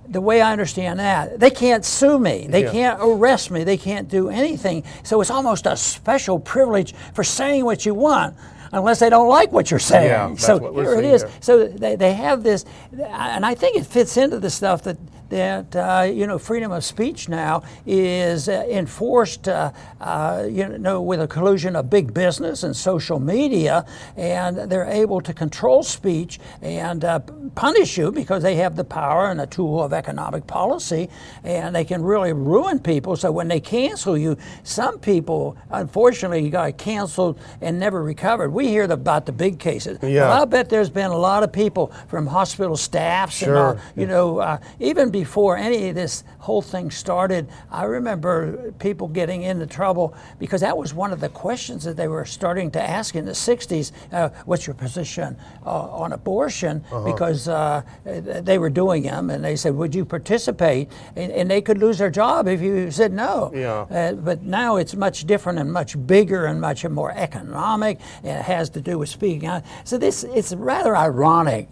the 0.07 0.21
way 0.21 0.41
I 0.41 0.51
understand 0.51 0.99
that, 0.99 1.39
they 1.39 1.49
can't 1.49 1.83
sue 1.83 2.19
me. 2.19 2.47
They 2.47 2.63
yeah. 2.63 2.71
can't 2.71 2.99
arrest 3.01 3.51
me. 3.51 3.63
They 3.63 3.77
can't 3.77 4.09
do 4.09 4.29
anything. 4.29 4.83
So 5.03 5.21
it's 5.21 5.31
almost 5.31 5.65
a 5.65 5.77
special 5.77 6.39
privilege 6.39 6.93
for 7.13 7.23
saying 7.23 7.65
what 7.65 7.85
you 7.85 7.93
want 7.93 8.35
unless 8.71 8.99
they 8.99 9.09
don't 9.09 9.29
like 9.29 9.51
what 9.51 9.71
you're 9.71 9.79
saying. 9.79 10.09
Yeah, 10.09 10.35
so 10.35 10.73
here 10.73 10.99
it 10.99 11.05
is. 11.05 11.23
Here. 11.23 11.31
So 11.39 11.67
they, 11.67 11.95
they 11.95 12.13
have 12.13 12.43
this, 12.43 12.65
and 12.91 13.45
I 13.45 13.55
think 13.55 13.77
it 13.77 13.85
fits 13.85 14.17
into 14.17 14.39
the 14.39 14.49
stuff 14.49 14.83
that 14.83 14.97
that 15.33 15.75
uh, 15.75 16.03
you 16.03 16.27
know 16.27 16.37
freedom 16.37 16.71
of 16.71 16.83
speech 16.85 17.27
now 17.27 17.63
is 17.87 18.47
uh, 18.47 18.63
enforced, 18.69 19.47
uh, 19.47 19.71
uh, 19.99 20.45
you 20.47 20.77
know, 20.77 21.01
with 21.01 21.19
a 21.21 21.27
collusion 21.27 21.75
of 21.75 21.89
big 21.89 22.13
business 22.13 22.61
and 22.61 22.75
social 22.75 23.19
media, 23.19 23.83
and 24.15 24.57
they're 24.69 24.85
able 25.03 25.19
to 25.21 25.33
control 25.33 25.81
speech 25.81 26.39
and 26.61 27.03
uh, 27.03 27.19
punish 27.55 27.97
you 27.97 28.11
because 28.11 28.43
they 28.43 28.55
have 28.55 28.75
the 28.75 28.83
power 28.83 29.31
and 29.31 29.41
a 29.41 29.47
tool 29.47 29.81
of 29.81 29.91
economic 29.91 30.45
policy, 30.45 31.09
and 31.43 31.75
they 31.75 31.83
can 31.85 32.03
really 32.03 32.33
ruin 32.33 32.77
people. 32.79 33.15
So 33.15 33.31
when 33.31 33.47
they 33.47 33.59
cancel 33.59 34.15
you, 34.15 34.37
some 34.61 34.99
people 34.99 35.57
unfortunately 35.71 36.47
got 36.51 36.77
canceled 36.77 37.39
and 37.59 37.79
never 37.79 38.03
recovered. 38.03 38.49
We 38.51 38.67
hear 38.67 38.83
about 38.83 39.25
the 39.25 39.31
big 39.31 39.57
cases. 39.57 39.97
Yeah. 40.03 40.27
Well, 40.29 40.43
I 40.43 40.45
bet 40.45 40.69
there's 40.69 40.91
been 40.91 41.09
a 41.11 41.17
lot 41.17 41.41
of 41.41 41.51
people 41.51 41.91
from 42.07 42.27
hospital 42.27 42.77
staffs 42.77 43.37
Sure. 43.37 43.71
and 43.71 43.79
uh, 43.79 43.81
you 43.95 44.05
know 44.05 44.37
uh, 44.37 44.57
even 44.79 45.09
before 45.09 45.22
any 45.57 45.89
of 45.89 45.95
this 45.95 46.23
whole 46.39 46.61
thing 46.61 46.91
started. 46.91 47.49
I 47.71 47.83
remember 47.83 48.71
people 48.79 49.07
getting 49.07 49.43
into 49.43 49.67
trouble 49.67 50.15
because 50.39 50.61
that 50.61 50.77
was 50.77 50.93
one 50.93 51.11
of 51.11 51.19
the 51.19 51.29
questions 51.29 51.83
that 51.83 51.97
they 51.97 52.07
were 52.07 52.25
starting 52.25 52.71
to 52.71 52.81
ask 52.81 53.15
in 53.15 53.25
the 53.25 53.31
'60s. 53.31 53.91
Uh, 54.11 54.29
what's 54.45 54.67
your 54.67 54.73
position 54.73 55.37
uh, 55.65 55.69
on 55.69 56.13
abortion? 56.13 56.83
Uh-huh. 56.91 57.11
Because 57.11 57.47
uh, 57.47 57.81
they 58.03 58.57
were 58.57 58.69
doing 58.69 59.03
them, 59.03 59.29
and 59.29 59.43
they 59.43 59.55
said, 59.55 59.75
"Would 59.75 59.95
you 59.95 60.05
participate?" 60.05 60.89
And, 61.15 61.31
and 61.31 61.49
they 61.49 61.61
could 61.61 61.77
lose 61.77 61.97
their 61.97 62.09
job 62.09 62.47
if 62.47 62.61
you 62.61 62.91
said 62.91 63.13
no. 63.13 63.51
Yeah. 63.53 63.81
Uh, 63.89 64.13
but 64.13 64.43
now 64.43 64.77
it's 64.77 64.95
much 64.95 65.25
different 65.25 65.59
and 65.59 65.71
much 65.71 65.95
bigger 66.05 66.45
and 66.45 66.59
much 66.59 66.85
more 66.85 67.11
economic. 67.11 67.99
And 68.23 68.39
it 68.39 68.45
has 68.45 68.69
to 68.71 68.81
do 68.81 68.97
with 68.99 69.09
speaking 69.09 69.47
out. 69.47 69.63
So 69.83 69.97
this 69.97 70.23
it's 70.23 70.53
rather 70.53 70.95
ironic. 70.95 71.67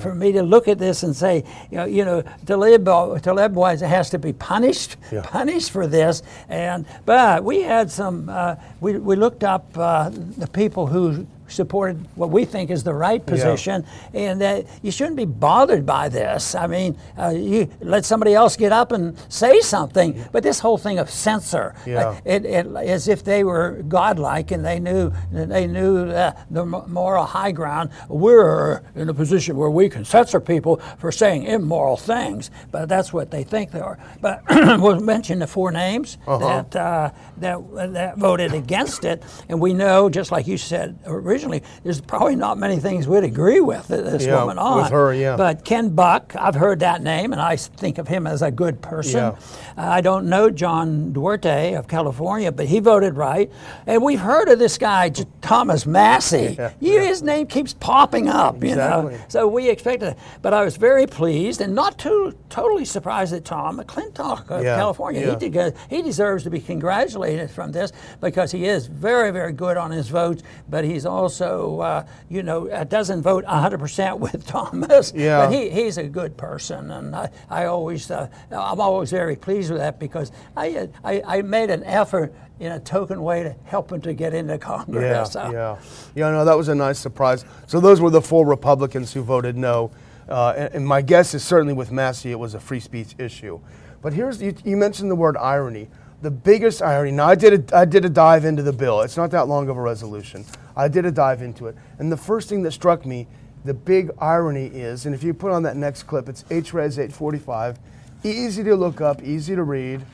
For 0.00 0.14
me 0.14 0.32
to 0.32 0.42
look 0.42 0.68
at 0.68 0.78
this 0.78 1.02
and 1.02 1.14
say, 1.14 1.44
you 1.70 1.76
know, 1.78 1.84
you 1.84 2.04
know, 2.04 2.22
Tlaib, 2.46 2.84
Tlaib 3.20 3.52
was 3.52 3.80
has 3.80 4.10
to 4.10 4.18
be 4.18 4.32
punished, 4.32 4.96
Yeah. 5.12 5.22
punished 5.22 5.70
for 5.70 5.86
this. 5.86 6.22
And 6.48 6.86
but 7.04 7.44
we 7.44 7.62
had 7.62 7.90
some. 7.90 8.28
Uh, 8.28 8.56
we 8.80 8.98
we 8.98 9.16
looked 9.16 9.44
up 9.44 9.66
uh, 9.76 10.10
the 10.10 10.46
people 10.48 10.86
who 10.86 11.26
supported 11.54 12.06
what 12.16 12.30
we 12.30 12.44
think 12.44 12.70
is 12.70 12.82
the 12.84 12.94
right 12.94 13.24
position, 13.24 13.84
and 14.12 14.40
that 14.40 14.66
you 14.82 14.90
shouldn't 14.90 15.16
be 15.16 15.24
bothered 15.24 15.86
by 15.86 16.08
this. 16.08 16.54
I 16.54 16.66
mean, 16.66 16.96
uh, 17.18 17.28
you 17.30 17.68
let 17.80 18.04
somebody 18.04 18.34
else 18.34 18.56
get 18.56 18.72
up 18.72 18.92
and 18.92 19.16
say 19.28 19.60
something, 19.60 20.22
but 20.32 20.42
this 20.42 20.58
whole 20.60 20.78
thing 20.78 20.98
of 20.98 21.08
censor, 21.10 21.74
Yeah. 21.86 22.08
uh, 22.08 22.20
it, 22.24 22.44
it, 22.44 22.66
as 22.66 23.08
if 23.08 23.24
they 23.24 23.44
were 23.44 23.82
godlike 23.88 24.50
and 24.50 24.64
they 24.64 24.78
knew 24.80 25.12
they 25.32 25.66
knew 25.66 26.10
uh, 26.10 26.32
the 26.50 26.64
moral 26.66 27.24
high 27.24 27.52
ground. 27.52 27.90
We're 28.08 28.82
in 28.94 29.08
a 29.08 29.14
position 29.14 29.56
where 29.56 29.70
we 29.70 29.88
can 29.88 30.04
censor 30.04 30.40
people 30.40 30.76
for 30.98 31.12
saying 31.12 31.44
immoral 31.44 31.96
things, 31.96 32.50
but 32.70 32.88
that's 32.88 33.12
what 33.12 33.30
they 33.30 33.44
think 33.44 33.70
they 33.70 33.80
are. 33.80 33.98
But 34.20 34.42
we'll 34.80 35.00
mention 35.00 35.38
the 35.38 35.46
four 35.46 35.70
names 35.70 36.18
that 36.26 36.76
uh, 36.76 37.10
that 37.38 37.58
that 37.92 38.16
voted 38.18 38.52
against 38.54 39.04
it, 39.04 39.22
and 39.48 39.60
we 39.60 39.72
know, 39.74 40.08
just 40.08 40.32
like 40.32 40.46
you 40.46 40.56
said 40.58 40.98
originally, 41.06 41.43
there's 41.82 42.00
probably 42.00 42.36
not 42.36 42.58
many 42.58 42.76
things 42.78 43.06
we'd 43.06 43.24
agree 43.24 43.60
with 43.60 43.88
that 43.88 44.04
this 44.04 44.24
Yeah, 44.26 44.40
woman 44.40 44.58
on. 44.58 44.82
with 44.82 44.90
her, 44.90 45.12
yeah. 45.14 45.36
But 45.36 45.64
Ken 45.64 45.90
Buck, 45.90 46.34
I've 46.38 46.54
heard 46.54 46.80
that 46.80 47.02
name, 47.02 47.32
and 47.32 47.40
I 47.40 47.56
think 47.56 47.98
of 47.98 48.08
him 48.08 48.26
as 48.26 48.42
a 48.42 48.50
good 48.50 48.80
person. 48.80 49.20
Yeah. 49.20 49.36
I 49.76 50.00
don't 50.00 50.26
know 50.26 50.50
John 50.50 51.12
Duarte 51.12 51.74
of 51.74 51.88
California, 51.88 52.52
but 52.52 52.66
he 52.66 52.78
voted 52.80 53.16
right. 53.16 53.50
And 53.86 54.02
we've 54.02 54.20
heard 54.20 54.48
of 54.48 54.58
this 54.58 54.78
guy, 54.78 55.10
Thomas 55.40 55.84
Massie. 55.86 56.56
Yeah, 56.64 56.72
You- 56.80 57.00
His 57.00 57.22
name 57.22 57.46
keeps 57.46 57.74
popping 57.74 58.28
up, 58.28 58.62
you 58.62 58.70
Exactly. 58.70 59.14
know. 59.14 59.20
So 59.28 59.48
we 59.48 59.68
expected 59.68 60.10
it. 60.10 60.18
But 60.42 60.54
I 60.54 60.62
was 60.64 60.76
very 60.76 61.06
pleased 61.06 61.60
and 61.60 61.74
not 61.74 61.98
too 61.98 62.34
totally 62.48 62.84
surprised 62.84 63.32
that 63.32 63.44
Tom 63.44 63.78
McClintock 63.78 64.50
of 64.50 64.62
Yeah, 64.62 64.76
California, 64.76 65.20
yeah. 65.22 65.38
he, 65.38 65.48
did, 65.50 65.74
he 65.90 66.02
deserves 66.02 66.44
to 66.44 66.50
be 66.50 66.60
congratulated 66.60 67.50
from 67.50 67.72
this 67.72 67.90
because 68.20 68.52
he 68.52 68.66
is 68.66 68.86
very, 68.86 69.30
very 69.32 69.52
good 69.52 69.76
on 69.76 69.90
his 69.90 70.08
votes, 70.08 70.42
but 70.68 70.84
he's 70.84 71.04
also, 71.06 71.80
uh, 71.80 72.06
you 72.28 72.42
know, 72.42 72.68
uh, 72.68 72.84
doesn't 72.84 73.22
vote 73.22 73.44
100% 73.44 74.18
with 74.24 74.46
Thomas. 74.46 75.12
Yeah. 75.14 75.46
But 75.46 75.52
he, 75.54 75.70
he's 75.70 75.98
a 75.98 76.04
good 76.04 76.36
person, 76.36 76.90
and 76.92 77.14
I, 77.16 77.30
I 77.50 77.64
always, 77.66 78.10
uh, 78.10 78.28
I'm 78.52 78.80
always 78.80 79.10
very 79.10 79.36
pleased 79.36 79.63
with 79.70 79.78
that 79.80 79.98
because 79.98 80.32
I, 80.56 80.76
uh, 80.76 80.86
I, 81.02 81.22
I 81.38 81.42
made 81.42 81.70
an 81.70 81.84
effort 81.84 82.34
in 82.60 82.72
a 82.72 82.80
token 82.80 83.22
way 83.22 83.42
to 83.42 83.54
help 83.64 83.90
him 83.92 84.00
to 84.02 84.14
get 84.14 84.32
into 84.34 84.52
Yeah, 84.54 84.58
Congress. 84.58 85.32
So- 85.32 85.50
yeah, 85.50 85.76
yeah. 86.14 86.30
No, 86.30 86.44
that 86.44 86.56
was 86.56 86.68
a 86.68 86.74
nice 86.74 86.98
surprise. 86.98 87.44
So 87.66 87.80
those 87.80 88.00
were 88.00 88.10
the 88.10 88.22
four 88.22 88.46
Republicans 88.46 89.12
who 89.12 89.22
voted 89.22 89.56
no, 89.56 89.90
uh, 90.28 90.54
and, 90.56 90.74
and 90.74 90.86
my 90.86 91.02
guess 91.02 91.34
is 91.34 91.42
certainly 91.44 91.74
with 91.74 91.90
Massie 91.92 92.30
it 92.30 92.38
was 92.38 92.54
a 92.54 92.60
free 92.60 92.80
speech 92.80 93.14
issue. 93.18 93.60
But 94.02 94.12
here's 94.12 94.40
you, 94.42 94.54
you 94.64 94.76
mentioned 94.76 95.10
the 95.10 95.16
word 95.16 95.36
irony. 95.36 95.88
The 96.22 96.30
biggest 96.30 96.80
irony. 96.80 97.10
Now 97.10 97.26
I 97.26 97.34
did 97.34 97.70
a, 97.72 97.76
I 97.76 97.84
did 97.84 98.04
a 98.06 98.08
dive 98.08 98.44
into 98.46 98.62
the 98.62 98.72
bill. 98.72 99.02
It's 99.02 99.16
not 99.16 99.30
that 99.32 99.46
long 99.46 99.68
of 99.68 99.76
a 99.76 99.80
resolution. 99.80 100.46
I 100.76 100.88
did 100.88 101.04
a 101.04 101.10
dive 101.12 101.42
into 101.42 101.66
it, 101.66 101.76
and 101.98 102.10
the 102.10 102.16
first 102.16 102.48
thing 102.48 102.62
that 102.62 102.72
struck 102.72 103.04
me, 103.04 103.26
the 103.64 103.74
big 103.74 104.10
irony 104.18 104.66
is, 104.66 105.06
and 105.06 105.14
if 105.14 105.22
you 105.22 105.34
put 105.34 105.50
on 105.52 105.62
that 105.64 105.76
next 105.76 106.04
clip, 106.04 106.28
it's 106.28 106.42
HRES 106.44 106.92
845, 106.98 107.78
easy 108.24 108.64
to 108.64 108.74
look 108.74 109.00
up, 109.00 109.22
easy 109.22 109.54
to 109.54 109.62
read. 109.62 110.04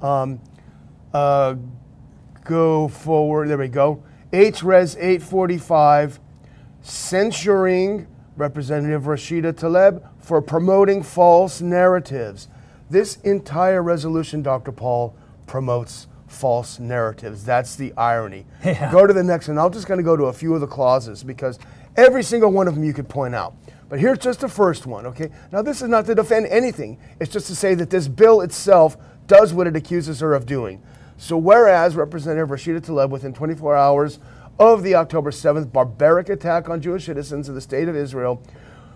Um, 0.00 0.40
uh, 1.12 1.56
go 2.44 2.88
forward. 2.88 3.48
There 3.48 3.58
we 3.58 3.68
go. 3.68 4.02
HRES 4.32 4.96
845, 4.96 6.20
censuring 6.82 8.06
Representative 8.36 9.02
Rashida 9.04 9.52
Tlaib 9.52 10.02
for 10.18 10.42
promoting 10.42 11.02
false 11.02 11.60
narratives. 11.60 12.48
This 12.90 13.16
entire 13.18 13.82
resolution, 13.82 14.42
Dr. 14.42 14.72
Paul, 14.72 15.16
promotes 15.46 16.08
false 16.26 16.78
narratives. 16.80 17.44
That's 17.44 17.76
the 17.76 17.92
irony. 17.96 18.46
Yeah. 18.64 18.90
Go 18.90 19.06
to 19.06 19.12
the 19.12 19.22
next 19.22 19.48
one. 19.48 19.58
I'm 19.58 19.72
just 19.72 19.86
going 19.86 19.98
to 19.98 20.04
go 20.04 20.16
to 20.16 20.24
a 20.24 20.32
few 20.32 20.54
of 20.54 20.60
the 20.60 20.66
clauses 20.66 21.22
because 21.22 21.58
every 21.96 22.22
single 22.22 22.50
one 22.50 22.66
of 22.66 22.74
them 22.74 22.82
you 22.82 22.92
could 22.92 23.08
point 23.08 23.34
out. 23.34 23.54
But 23.88 24.00
here's 24.00 24.18
just 24.18 24.40
the 24.40 24.48
first 24.48 24.86
one, 24.86 25.06
okay? 25.06 25.30
Now, 25.52 25.62
this 25.62 25.82
is 25.82 25.88
not 25.88 26.06
to 26.06 26.14
defend 26.14 26.46
anything, 26.46 26.98
it's 27.20 27.32
just 27.32 27.46
to 27.48 27.56
say 27.56 27.74
that 27.74 27.90
this 27.90 28.08
bill 28.08 28.40
itself 28.40 28.96
does 29.26 29.52
what 29.52 29.66
it 29.66 29.76
accuses 29.76 30.20
her 30.20 30.34
of 30.34 30.46
doing. 30.46 30.82
So, 31.16 31.36
whereas 31.36 31.94
Representative 31.96 32.48
Rashida 32.48 32.80
Tlaib, 32.80 33.10
within 33.10 33.32
24 33.32 33.76
hours 33.76 34.18
of 34.58 34.82
the 34.82 34.94
October 34.94 35.30
7th 35.30 35.72
barbaric 35.72 36.28
attack 36.28 36.68
on 36.68 36.80
Jewish 36.80 37.06
citizens 37.06 37.48
in 37.48 37.54
the 37.54 37.60
state 37.60 37.88
of 37.88 37.96
Israel, 37.96 38.42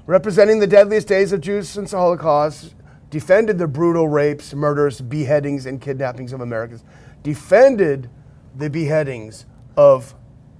representing 0.06 0.58
the 0.58 0.66
deadliest 0.66 1.08
days 1.08 1.32
of 1.32 1.40
Jews 1.40 1.68
since 1.68 1.90
the 1.90 1.98
Holocaust, 1.98 2.74
defended 3.10 3.58
the 3.58 3.66
brutal 3.66 4.08
rapes, 4.08 4.54
murders, 4.54 5.00
beheadings, 5.00 5.66
and 5.66 5.80
kidnappings 5.80 6.32
of 6.32 6.40
Americans, 6.40 6.84
defended 7.22 8.10
the 8.54 8.68
beheadings 8.68 9.46
of 9.76 10.14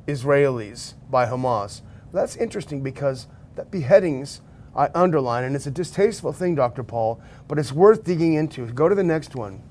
Israelis 0.06 0.94
by 1.10 1.26
Hamas. 1.26 1.82
That's 2.12 2.36
interesting 2.36 2.82
because 2.82 3.26
that 3.58 3.72
beheadings, 3.72 4.40
I 4.74 4.88
underline, 4.94 5.42
and 5.42 5.56
it's 5.56 5.66
a 5.66 5.70
distasteful 5.72 6.32
thing, 6.32 6.54
Dr. 6.54 6.84
Paul, 6.84 7.20
but 7.48 7.58
it's 7.58 7.72
worth 7.72 8.04
digging 8.04 8.34
into. 8.34 8.66
Go 8.66 8.88
to 8.88 8.94
the 8.94 9.02
next 9.02 9.34
one 9.34 9.62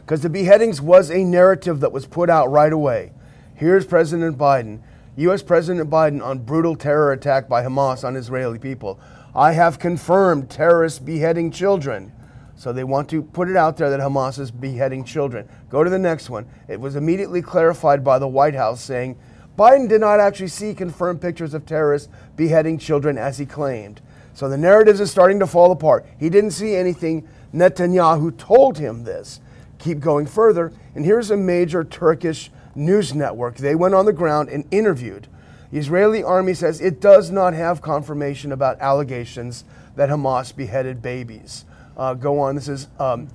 because 0.00 0.20
the 0.20 0.28
beheadings 0.28 0.82
was 0.82 1.10
a 1.10 1.24
narrative 1.24 1.80
that 1.80 1.92
was 1.92 2.04
put 2.04 2.28
out 2.28 2.50
right 2.50 2.72
away. 2.72 3.12
Here's 3.54 3.86
President 3.86 4.36
Biden, 4.36 4.82
U.S. 5.16 5.42
President 5.42 5.88
Biden 5.88 6.22
on 6.22 6.40
brutal 6.40 6.76
terror 6.76 7.12
attack 7.12 7.48
by 7.48 7.62
Hamas 7.62 8.04
on 8.04 8.16
Israeli 8.16 8.58
people. 8.58 9.00
I 9.34 9.52
have 9.52 9.78
confirmed 9.78 10.50
terrorists 10.50 10.98
beheading 10.98 11.50
children. 11.50 12.12
So 12.54 12.72
they 12.72 12.84
want 12.84 13.08
to 13.10 13.22
put 13.22 13.48
it 13.48 13.56
out 13.56 13.78
there 13.78 13.88
that 13.88 14.00
Hamas 14.00 14.38
is 14.38 14.50
beheading 14.50 15.04
children. 15.04 15.48
Go 15.70 15.82
to 15.82 15.90
the 15.90 15.98
next 15.98 16.28
one. 16.28 16.46
It 16.68 16.78
was 16.78 16.96
immediately 16.96 17.40
clarified 17.40 18.04
by 18.04 18.18
the 18.18 18.28
White 18.28 18.54
House 18.54 18.82
saying 18.82 19.18
Biden 19.58 19.88
did 19.88 20.00
not 20.00 20.20
actually 20.20 20.48
see 20.48 20.74
confirmed 20.74 21.20
pictures 21.20 21.54
of 21.54 21.64
terrorists 21.64 22.08
beheading 22.36 22.78
children 22.78 23.16
as 23.16 23.38
he 23.38 23.46
claimed. 23.46 24.00
So 24.34 24.48
the 24.48 24.58
narratives 24.58 25.00
is 25.00 25.10
starting 25.10 25.38
to 25.38 25.46
fall 25.46 25.70
apart. 25.70 26.04
He 26.18 26.28
didn't 26.28 26.50
see 26.50 26.74
anything. 26.74 27.28
Netanyahu 27.54 28.36
told 28.36 28.78
him 28.78 29.04
this. 29.04 29.40
Keep 29.78 30.00
going 30.00 30.26
further, 30.26 30.72
and 30.94 31.04
here's 31.04 31.30
a 31.30 31.36
major 31.36 31.84
Turkish 31.84 32.50
news 32.74 33.14
network. 33.14 33.56
They 33.56 33.74
went 33.74 33.94
on 33.94 34.06
the 34.06 34.12
ground 34.12 34.48
and 34.48 34.64
interviewed. 34.70 35.28
The 35.70 35.78
Israeli 35.78 36.22
army 36.22 36.54
says 36.54 36.80
it 36.80 37.00
does 37.00 37.30
not 37.30 37.54
have 37.54 37.82
confirmation 37.82 38.50
about 38.50 38.80
allegations 38.80 39.64
that 39.96 40.08
Hamas 40.08 40.54
beheaded 40.54 41.02
babies. 41.02 41.64
Uh, 41.96 42.14
go 42.14 42.40
on. 42.40 42.54
This 42.54 42.68
is 42.68 42.88
um, 42.98 43.28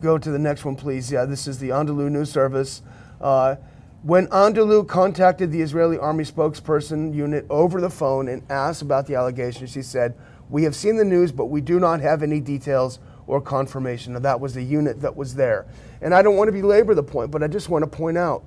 go 0.00 0.18
to 0.18 0.30
the 0.30 0.38
next 0.38 0.64
one, 0.64 0.76
please. 0.76 1.10
Yeah, 1.10 1.24
this 1.24 1.46
is 1.46 1.58
the 1.58 1.70
Anadolu 1.70 2.10
News 2.10 2.30
Service. 2.30 2.82
Uh, 3.20 3.56
when 4.02 4.26
Anadolu 4.28 4.86
contacted 4.88 5.52
the 5.52 5.60
Israeli 5.60 5.98
army 5.98 6.24
spokesperson 6.24 7.14
unit 7.14 7.44
over 7.50 7.80
the 7.80 7.90
phone 7.90 8.28
and 8.28 8.42
asked 8.50 8.82
about 8.82 9.06
the 9.06 9.14
allegations, 9.14 9.70
she 9.70 9.82
said, 9.82 10.14
We 10.48 10.64
have 10.64 10.74
seen 10.74 10.96
the 10.96 11.04
news, 11.04 11.32
but 11.32 11.46
we 11.46 11.60
do 11.60 11.78
not 11.78 12.00
have 12.00 12.22
any 12.22 12.40
details 12.40 12.98
or 13.26 13.40
confirmation. 13.40 14.16
And 14.16 14.24
that 14.24 14.40
was 14.40 14.54
the 14.54 14.62
unit 14.62 15.00
that 15.02 15.14
was 15.14 15.34
there. 15.34 15.66
And 16.00 16.14
I 16.14 16.22
don't 16.22 16.36
want 16.36 16.48
to 16.48 16.52
belabor 16.52 16.94
the 16.94 17.02
point, 17.02 17.30
but 17.30 17.42
I 17.42 17.46
just 17.46 17.68
want 17.68 17.82
to 17.84 17.90
point 17.90 18.16
out 18.16 18.42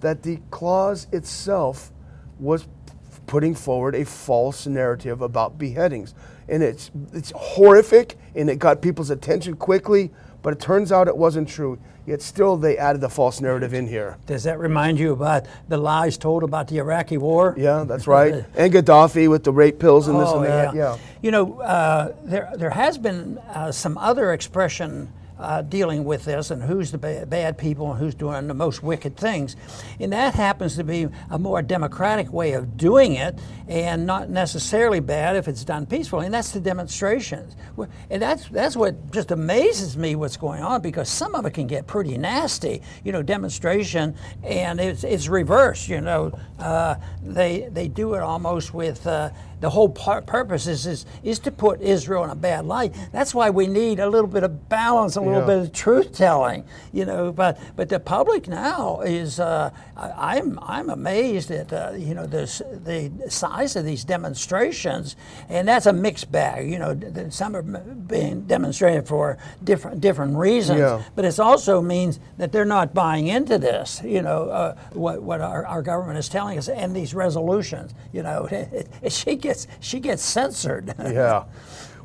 that 0.00 0.22
the 0.22 0.38
clause 0.50 1.06
itself 1.10 1.90
was 2.38 2.68
putting 3.26 3.54
forward 3.54 3.94
a 3.94 4.04
false 4.04 4.66
narrative 4.66 5.22
about 5.22 5.58
beheadings. 5.58 6.14
and 6.48 6.62
it's 6.62 6.90
it's 7.12 7.32
horrific, 7.36 8.16
and 8.34 8.48
it 8.50 8.58
got 8.58 8.80
people's 8.82 9.10
attention 9.10 9.54
quickly. 9.56 10.10
But 10.48 10.54
it 10.54 10.60
turns 10.60 10.92
out 10.92 11.08
it 11.08 11.16
wasn't 11.18 11.46
true. 11.46 11.78
Yet 12.06 12.22
still, 12.22 12.56
they 12.56 12.78
added 12.78 13.02
the 13.02 13.10
false 13.10 13.38
narrative 13.42 13.74
in 13.74 13.86
here. 13.86 14.16
Does 14.24 14.44
that 14.44 14.58
remind 14.58 14.98
you 14.98 15.12
about 15.12 15.44
the 15.68 15.76
lies 15.76 16.16
told 16.16 16.42
about 16.42 16.68
the 16.68 16.78
Iraqi 16.78 17.18
war? 17.18 17.54
Yeah, 17.58 17.84
that's 17.86 18.06
right. 18.06 18.46
and 18.56 18.72
Gaddafi 18.72 19.28
with 19.28 19.44
the 19.44 19.52
rape 19.52 19.78
pills 19.78 20.08
and 20.08 20.18
this 20.18 20.26
Oh, 20.30 20.38
and 20.38 20.46
that. 20.46 20.74
yeah. 20.74 20.94
Yeah. 20.94 20.98
You 21.20 21.32
know, 21.32 21.60
uh, 21.60 22.14
there 22.24 22.50
there 22.56 22.70
has 22.70 22.96
been 22.96 23.36
uh, 23.52 23.72
some 23.72 23.98
other 23.98 24.32
expression 24.32 25.12
uh, 25.38 25.62
dealing 25.62 26.04
with 26.04 26.24
this 26.24 26.50
and 26.50 26.62
who's 26.62 26.90
the 26.90 26.98
ba- 26.98 27.26
bad 27.26 27.56
people 27.56 27.90
and 27.90 28.00
who's 28.00 28.14
doing 28.14 28.46
the 28.48 28.54
most 28.54 28.82
wicked 28.82 29.16
things, 29.16 29.56
and 30.00 30.12
that 30.12 30.34
happens 30.34 30.76
to 30.76 30.84
be 30.84 31.08
a 31.30 31.38
more 31.38 31.62
democratic 31.62 32.32
way 32.32 32.52
of 32.52 32.76
doing 32.76 33.14
it, 33.14 33.38
and 33.68 34.06
not 34.06 34.30
necessarily 34.30 35.00
bad 35.00 35.36
if 35.36 35.48
it's 35.48 35.64
done 35.64 35.86
peacefully. 35.86 36.26
And 36.26 36.34
that's 36.34 36.52
the 36.52 36.60
demonstrations, 36.60 37.56
and 38.10 38.22
that's 38.22 38.48
that's 38.48 38.76
what 38.76 39.10
just 39.12 39.30
amazes 39.30 39.96
me 39.96 40.14
what's 40.14 40.36
going 40.36 40.62
on 40.62 40.80
because 40.80 41.08
some 41.08 41.34
of 41.34 41.46
it 41.46 41.52
can 41.52 41.66
get 41.66 41.86
pretty 41.86 42.18
nasty. 42.18 42.82
You 43.04 43.12
know, 43.12 43.22
demonstration, 43.22 44.14
and 44.42 44.80
it's 44.80 45.04
it's 45.04 45.28
reversed. 45.28 45.88
You 45.88 46.00
know, 46.00 46.38
uh, 46.58 46.96
they 47.22 47.68
they 47.72 47.88
do 47.88 48.14
it 48.14 48.20
almost 48.20 48.74
with. 48.74 49.06
Uh, 49.06 49.30
the 49.60 49.70
whole 49.70 49.88
par- 49.88 50.22
purpose 50.22 50.66
is, 50.66 50.86
is 50.86 51.06
is 51.22 51.38
to 51.40 51.50
put 51.50 51.80
Israel 51.80 52.24
in 52.24 52.30
a 52.30 52.34
bad 52.36 52.66
light. 52.66 52.94
That's 53.12 53.34
why 53.34 53.50
we 53.50 53.66
need 53.66 54.00
a 54.00 54.08
little 54.08 54.28
bit 54.30 54.42
of 54.44 54.68
balance, 54.68 55.16
a 55.16 55.20
little 55.20 55.40
Yeah. 55.40 55.46
bit 55.46 55.58
of 55.58 55.72
truth 55.72 56.12
telling, 56.12 56.64
you 56.92 57.04
know. 57.04 57.32
But 57.32 57.58
but 57.76 57.88
the 57.88 58.00
public 58.00 58.48
now 58.48 59.00
is 59.02 59.40
uh, 59.40 59.70
I, 59.96 60.36
I'm 60.38 60.58
I'm 60.62 60.90
amazed 60.90 61.50
at 61.50 61.72
uh, 61.72 61.92
you 61.96 62.14
know 62.14 62.26
the 62.26 62.42
the 62.84 63.30
size 63.30 63.76
of 63.76 63.84
these 63.84 64.04
demonstrations, 64.04 65.16
and 65.48 65.68
that's 65.68 65.86
a 65.86 65.92
mixed 65.92 66.30
bag. 66.32 66.70
You 66.70 66.78
know, 66.78 66.98
some 67.30 67.56
are 67.56 67.62
being 67.62 68.42
demonstrated 68.42 69.06
for 69.06 69.38
different 69.64 70.00
different 70.00 70.36
reasons, 70.36 70.80
Yeah. 70.80 71.02
but 71.14 71.24
it 71.24 71.38
also 71.38 71.80
means 71.82 72.20
that 72.38 72.52
they're 72.52 72.64
not 72.64 72.94
buying 72.94 73.26
into 73.28 73.58
this. 73.58 74.00
You 74.04 74.22
know 74.22 74.48
uh, 74.50 74.74
what 74.92 75.22
what 75.22 75.40
our, 75.40 75.66
our 75.66 75.82
government 75.82 76.18
is 76.18 76.28
telling 76.28 76.58
us 76.58 76.68
and 76.68 76.94
these 76.94 77.14
resolutions. 77.14 77.92
You 78.12 78.22
know, 78.22 78.46
it, 78.50 78.88
it, 79.02 79.12
she 79.12 79.36
gets 79.48 79.66
she 79.80 80.00
gets 80.00 80.22
censored. 80.22 80.94
Yeah. 81.08 81.44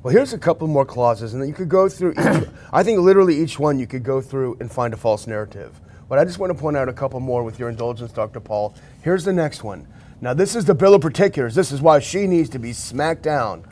Well, 0.02 0.14
here's 0.14 0.34
a 0.34 0.38
couple 0.38 0.68
more 0.68 0.86
clauses, 0.86 1.34
and 1.34 1.42
then 1.42 1.48
you 1.48 1.56
could 1.56 1.70
go 1.70 1.88
through 1.88 2.12
each. 2.12 2.48
I 2.74 2.84
think 2.84 3.00
literally 3.00 3.42
each 3.42 3.58
one 3.58 3.80
you 3.80 3.88
could 3.88 4.04
go 4.04 4.20
through 4.20 4.58
and 4.60 4.70
find 4.70 4.94
a 4.94 4.98
false 4.98 5.28
narrative. 5.28 5.80
But 6.10 6.20
I 6.20 6.26
just 6.26 6.40
want 6.40 6.52
to 6.52 6.60
point 6.60 6.76
out 6.76 6.90
a 6.90 6.94
couple 6.94 7.22
more 7.22 7.42
with 7.42 7.58
your 7.58 7.70
indulgence, 7.70 8.12
Dr. 8.12 8.42
Paul. 8.42 8.76
Here's 9.02 9.24
the 9.24 9.32
next 9.32 9.64
one. 9.64 9.88
Now, 10.20 10.34
this 10.34 10.56
is 10.56 10.66
the 10.66 10.76
Bill 10.76 10.94
of 10.94 11.02
Particulars. 11.02 11.56
This 11.56 11.72
is 11.72 11.82
why 11.82 12.00
she 12.00 12.28
needs 12.28 12.50
to 12.50 12.60
be 12.60 12.74
smacked 12.74 13.24
down. 13.24 13.64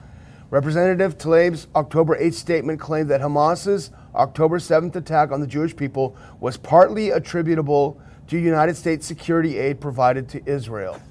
Representative 0.50 1.18
Tlaib's 1.18 1.68
October 1.76 2.18
8th 2.18 2.34
statement 2.34 2.80
claimed 2.80 3.10
that 3.10 3.22
Hamas's 3.22 3.92
October 4.16 4.60
7th 4.60 4.96
attack 4.96 5.32
on 5.32 5.42
the 5.42 5.48
Jewish 5.48 5.76
people 5.76 6.16
was 6.40 6.56
partly 6.58 7.10
attributable 7.10 8.00
to 8.28 8.38
United 8.38 8.78
States 8.78 9.06
security 9.06 9.58
aid 9.58 9.82
provided 9.82 10.30
to 10.30 10.42
Israel. 10.46 11.02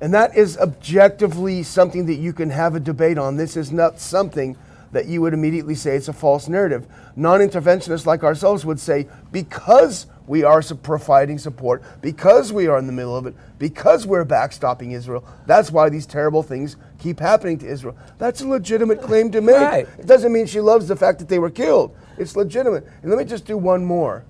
And 0.00 0.14
that 0.14 0.36
is 0.36 0.56
objectively 0.58 1.62
something 1.62 2.06
that 2.06 2.14
you 2.14 2.32
can 2.32 2.50
have 2.50 2.74
a 2.74 2.80
debate 2.80 3.18
on. 3.18 3.36
This 3.36 3.56
is 3.56 3.72
not 3.72 3.98
something 3.98 4.56
that 4.92 5.06
you 5.06 5.20
would 5.20 5.34
immediately 5.34 5.74
say 5.74 5.96
it's 5.96 6.08
a 6.08 6.12
false 6.12 6.48
narrative. 6.48 6.86
Non 7.16 7.40
interventionists 7.40 8.06
like 8.06 8.22
ourselves 8.22 8.64
would 8.64 8.80
say 8.80 9.08
because 9.32 10.06
we 10.26 10.44
are 10.44 10.62
providing 10.62 11.38
support, 11.38 11.82
because 12.00 12.52
we 12.52 12.66
are 12.66 12.78
in 12.78 12.86
the 12.86 12.92
middle 12.92 13.16
of 13.16 13.26
it, 13.26 13.34
because 13.58 14.06
we're 14.06 14.24
backstopping 14.24 14.92
Israel, 14.92 15.24
that's 15.46 15.70
why 15.70 15.88
these 15.88 16.06
terrible 16.06 16.42
things 16.42 16.76
keep 16.98 17.18
happening 17.18 17.58
to 17.58 17.66
Israel. 17.66 17.96
That's 18.18 18.42
a 18.42 18.46
legitimate 18.46 19.00
claim 19.02 19.30
to 19.32 19.40
make. 19.40 19.56
Right. 19.56 19.88
It 19.98 20.06
doesn't 20.06 20.32
mean 20.32 20.46
she 20.46 20.60
loves 20.60 20.86
the 20.86 20.96
fact 20.96 21.18
that 21.18 21.28
they 21.28 21.38
were 21.38 21.50
killed. 21.50 21.96
It's 22.18 22.36
legitimate. 22.36 22.86
And 23.02 23.10
let 23.10 23.18
me 23.18 23.24
just 23.24 23.46
do 23.46 23.56
one 23.56 23.84
more 23.84 24.24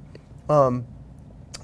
um, 0.49 0.87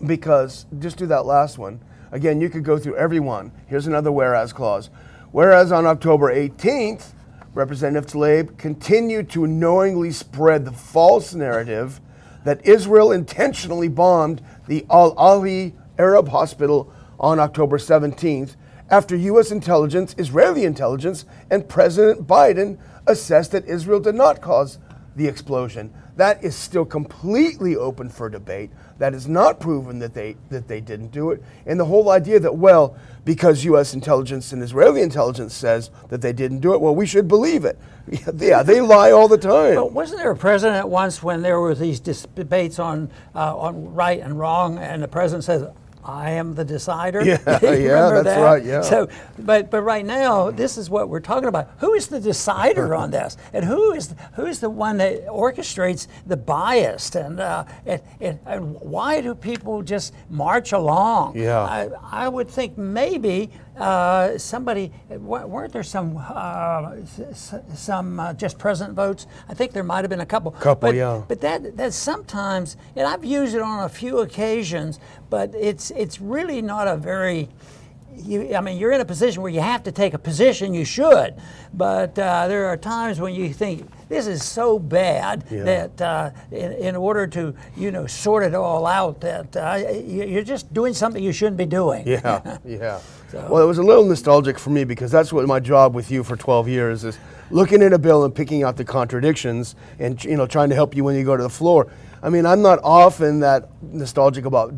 because 0.05 0.67
just 0.81 0.97
do 0.97 1.07
that 1.07 1.27
last 1.27 1.57
one. 1.59 1.81
Again, 2.15 2.41
you 2.41 2.49
could 2.49 2.63
go 2.63 2.79
through 2.79 2.95
every 2.95 3.19
one. 3.19 3.51
Here's 3.67 3.89
another 3.89 4.13
whereas 4.13 4.53
clause. 4.53 4.89
Whereas 5.33 5.73
on 5.73 5.85
October 5.85 6.33
18th, 6.33 7.13
Representative 7.55 8.09
Tlaib 8.09 8.57
continued 8.57 9.29
to 9.31 9.49
knowingly 9.49 10.13
spread 10.13 10.65
the 10.65 10.71
false 10.71 11.35
narrative 11.35 12.01
that 12.45 12.65
Israel 12.65 13.11
intentionally 13.11 13.89
bombed 13.89 14.41
the 14.69 14.87
Al 14.89 15.17
Ahli 15.17 15.73
Arab 15.99 16.29
Hospital 16.29 16.93
on 17.19 17.41
October 17.41 17.79
17th 17.79 18.55
after 18.91 19.17
U.S. 19.17 19.51
intelligence, 19.51 20.15
Israeli 20.17 20.65
intelligence, 20.65 21.25
and 21.51 21.69
President 21.69 22.29
Biden 22.29 22.79
assessed 23.09 23.51
that 23.51 23.67
Israel 23.67 23.99
did 23.99 24.15
not 24.15 24.41
cause 24.41 24.79
the 25.17 25.27
explosion. 25.27 25.93
That 26.17 26.45
is 26.45 26.55
still 26.55 26.85
completely 26.85 27.75
open 27.75 28.09
for 28.09 28.29
debate. 28.29 28.71
That 28.99 29.15
is 29.15 29.27
not 29.27 29.59
proven 29.59 29.99
that 29.99 30.15
they 30.15 30.37
that 30.51 30.69
they 30.69 30.81
didn't 30.81 31.11
do 31.11 31.33
it. 31.33 31.43
And 31.67 31.79
the 31.79 31.85
whole 31.85 32.11
idea 32.11 32.39
that 32.41 32.57
well, 32.57 32.97
because 33.25 33.65
U.S. 33.65 33.95
intelligence 33.95 34.53
and 34.53 34.63
Israeli 34.63 35.03
intelligence 35.03 35.55
says 35.55 35.91
that 36.11 36.21
they 36.21 36.33
didn't 36.33 36.61
do 36.61 36.73
it, 36.75 36.81
well, 36.81 36.95
we 36.95 37.07
should 37.07 37.29
believe 37.29 37.65
it. 37.65 37.79
Yeah, 38.37 38.63
they 38.63 38.83
lie 38.83 39.13
all 39.13 39.29
the 39.29 39.39
time. 39.39 39.77
But 39.77 39.93
wasn't 39.93 40.21
there 40.21 40.31
a 40.31 40.37
president 40.37 40.89
once 40.89 41.23
when 41.23 41.41
there 41.41 41.59
were 41.59 41.75
these 41.75 42.01
debates 42.01 42.79
on 42.79 43.11
uh, 43.35 43.57
on 43.57 43.95
right 43.95 44.21
and 44.21 44.39
wrong, 44.39 44.77
and 44.79 45.03
the 45.03 45.09
president 45.09 45.45
says, 45.45 45.67
"I 46.05 46.33
am 46.33 46.55
the 46.55 46.65
decider." 46.65 47.25
Yeah, 47.25 47.39
yeah, 47.47 48.11
that's 48.11 48.25
that? 48.25 48.41
right, 48.41 48.65
yeah. 48.65 48.83
So, 48.83 49.09
but 49.39 49.71
but 49.71 49.83
right 49.83 50.05
now, 50.05 50.51
this 50.51 50.77
is 50.77 50.91
what 50.91 51.09
we're 51.09 51.21
talking 51.21 51.49
about. 51.49 51.71
Who 51.79 51.95
is 51.95 52.09
the 52.09 52.21
decider 52.21 52.95
on 52.95 53.11
this, 53.19 53.37
and 53.53 53.65
who 53.65 53.93
is 53.93 54.15
who 54.35 54.47
is 54.47 54.61
the 54.61 54.71
one 54.71 54.99
that 54.99 55.27
orchestrates 55.27 56.07
the 56.27 56.37
bias, 56.37 57.15
and 57.15 57.41
uh, 57.41 57.65
and, 57.87 58.03
and, 58.21 58.39
and 58.47 58.81
why 58.81 59.21
do 59.21 59.35
people 59.35 59.83
just 59.83 60.15
march 60.31 60.73
along? 60.73 61.37
Yeah. 61.37 61.61
I, 61.61 61.89
I 62.11 62.29
would 62.29 62.49
think 62.49 62.77
maybe 62.79 63.51
uh, 63.77 64.39
somebody 64.39 64.93
weren't 65.09 65.73
there 65.73 65.83
some 65.83 66.17
uh, 66.17 66.97
some 67.75 68.21
uh, 68.21 68.33
just 68.35 68.59
present 68.59 68.95
votes? 68.95 69.27
I 69.49 69.55
think 69.55 69.73
there 69.73 69.83
might 69.83 70.03
have 70.03 70.11
been 70.11 70.21
a 70.21 70.27
couple. 70.27 70.53
Couple, 70.53 70.89
but, 70.89 70.95
yeah. 70.95 71.23
But 71.27 71.41
that 71.41 71.77
that 71.77 71.93
sometimes, 71.93 72.77
and 72.95 73.07
I've 73.07 73.25
used 73.25 73.55
it 73.55 73.63
on 73.63 73.85
a 73.85 73.89
few 73.89 74.19
occasions, 74.19 75.01
but 75.31 75.55
it's 75.55 75.91
it's 75.93 76.21
really 76.21 76.63
not 76.63 76.87
a 76.87 76.97
very 76.97 77.49
you, 78.17 78.55
I 78.55 78.61
mean, 78.61 78.79
you're 78.79 78.93
in 78.93 79.01
a 79.01 79.05
position 79.05 79.43
where 79.43 79.51
you 79.53 79.61
have 79.61 79.83
to 79.85 79.93
take 79.93 80.15
a 80.15 80.19
position. 80.19 80.75
You 80.75 80.85
should, 80.85 81.35
but 81.73 82.19
uh, 82.19 82.49
there 82.49 82.67
are 82.67 82.77
times 82.77 83.21
when 83.21 83.35
you 83.35 83.53
think 83.53 83.89
this 84.09 84.27
is 84.27 84.43
so 84.45 84.79
bad 84.79 85.45
Yeah. 85.51 85.65
that 85.65 86.01
uh, 86.01 86.31
in, 86.51 86.73
in 86.73 86.97
order 86.97 87.27
to 87.29 87.55
you 87.77 87.91
know 87.91 88.07
sort 88.07 88.45
it 88.45 88.55
all 88.55 88.87
out, 88.87 89.21
that 89.23 89.57
uh, 89.57 89.77
you- 89.93 90.25
you're 90.25 90.43
just 90.45 90.73
doing 90.73 90.95
something 90.95 91.23
you 91.23 91.33
shouldn't 91.33 91.57
be 91.57 91.67
doing. 91.67 92.07
Yeah, 92.07 92.59
yeah. 92.65 93.01
Well, 93.33 93.63
it 93.63 93.67
was 93.67 93.79
a 93.79 93.83
little 93.83 94.05
nostalgic 94.05 94.59
for 94.61 94.71
me 94.71 94.85
because 94.85 95.11
that's 95.11 95.33
what 95.33 95.45
my 95.49 95.59
job 95.59 95.93
with 95.95 96.09
you 96.11 96.23
for 96.23 96.37
12 96.37 96.69
years 96.69 97.03
is 97.03 97.19
looking 97.51 97.83
at 97.83 97.93
a 97.93 97.99
bill 97.99 98.25
and 98.25 98.33
picking 98.33 98.63
out 98.63 98.77
the 98.77 98.85
contradictions 98.85 99.75
and 99.99 100.23
you 100.25 100.37
know 100.37 100.47
trying 100.47 100.69
to 100.69 100.75
help 100.77 100.95
you 100.95 101.03
when 101.03 101.17
you 101.17 101.25
go 101.25 101.37
to 101.37 101.43
the 101.43 101.49
floor. 101.51 101.89
I 102.25 102.31
mean, 102.31 102.47
I'm 102.47 102.63
not 102.63 102.81
often 102.83 103.41
that 103.41 103.69
nostalgic 103.83 104.47
about 104.47 104.73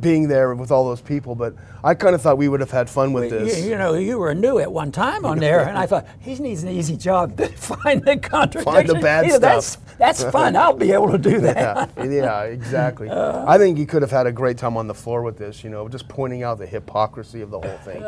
being 0.00 0.28
there 0.28 0.54
with 0.54 0.70
all 0.70 0.84
those 0.86 1.00
people, 1.00 1.34
but 1.34 1.52
I 1.82 1.92
kind 1.94 2.14
of 2.14 2.22
thought 2.22 2.38
we 2.38 2.46
would 2.46 2.60
have 2.60 2.70
had 2.70 2.88
fun 2.88 3.12
with 3.12 3.32
You, 3.32 3.38
this. 3.40 3.64
you 3.64 3.76
know, 3.76 3.94
you 3.94 4.16
were 4.16 4.32
new 4.32 4.60
at 4.60 4.70
one 4.70 4.92
time 4.92 5.24
on 5.26 5.38
there, 5.40 5.66
and 5.68 5.76
I 5.76 5.86
thought 5.86 6.06
he 6.20 6.36
needs 6.36 6.62
an 6.62 6.68
easy 6.68 6.96
job 6.96 7.36
to 7.38 7.48
find 7.56 8.04
the 8.04 8.16
contradiction. 8.16 9.00
bad 9.00 9.26
You 9.26 9.32
know, 9.32 9.38
That's 9.40 9.66
stuff. 9.66 9.98
that's 9.98 10.22
fun. 10.36 10.54
I'll 10.54 10.72
be 10.72 10.92
able 10.92 11.10
to 11.10 11.18
do 11.18 11.40
that. 11.40 11.90
yeah, 11.96 12.04
yeah, 12.04 12.42
exactly. 12.42 13.10
I 13.10 13.58
think 13.58 13.76
you 13.76 13.86
could 13.86 14.02
have 14.02 14.12
had 14.12 14.28
a 14.28 14.32
great 14.32 14.56
time 14.56 14.76
on 14.76 14.86
the 14.86 14.94
floor 14.94 15.22
with 15.22 15.36
this, 15.36 15.64
you 15.64 15.70
know, 15.70 15.88
just 15.88 16.06
pointing 16.06 16.44
out 16.44 16.58
the 16.58 16.66
hypocrisy 16.66 17.40
of 17.42 17.50
the 17.50 17.58
whole 17.60 17.78
thing. 17.78 18.04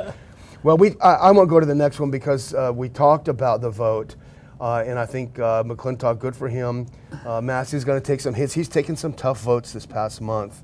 Well, 0.63 0.77
we 0.77 0.93
I, 1.01 1.15
I 1.15 1.31
won't 1.33 1.49
go 1.51 1.59
to 1.59 1.67
the 1.67 1.75
next 1.75 1.99
one 1.99 2.13
because 2.13 2.55
uh, 2.55 2.71
we 2.73 2.89
talked 2.89 3.27
about 3.27 3.63
the 3.63 3.71
vote, 3.71 4.15
uh, 4.61 4.85
and 4.87 4.99
I 4.99 5.07
think 5.07 5.39
uh, 5.39 5.63
McClintock, 5.63 6.19
good 6.19 6.35
for 6.35 6.49
him. 6.49 6.87
Uh, 7.25 7.41
Massie's 7.41 7.85
going 7.85 8.01
to 8.01 8.07
take 8.07 8.21
some 8.21 8.35
hits. 8.35 8.55
He's 8.55 8.69
taken 8.69 8.97
some 8.97 9.13
tough 9.13 9.41
votes 9.41 9.73
this 9.73 9.85
past 9.87 10.21
month, 10.21 10.63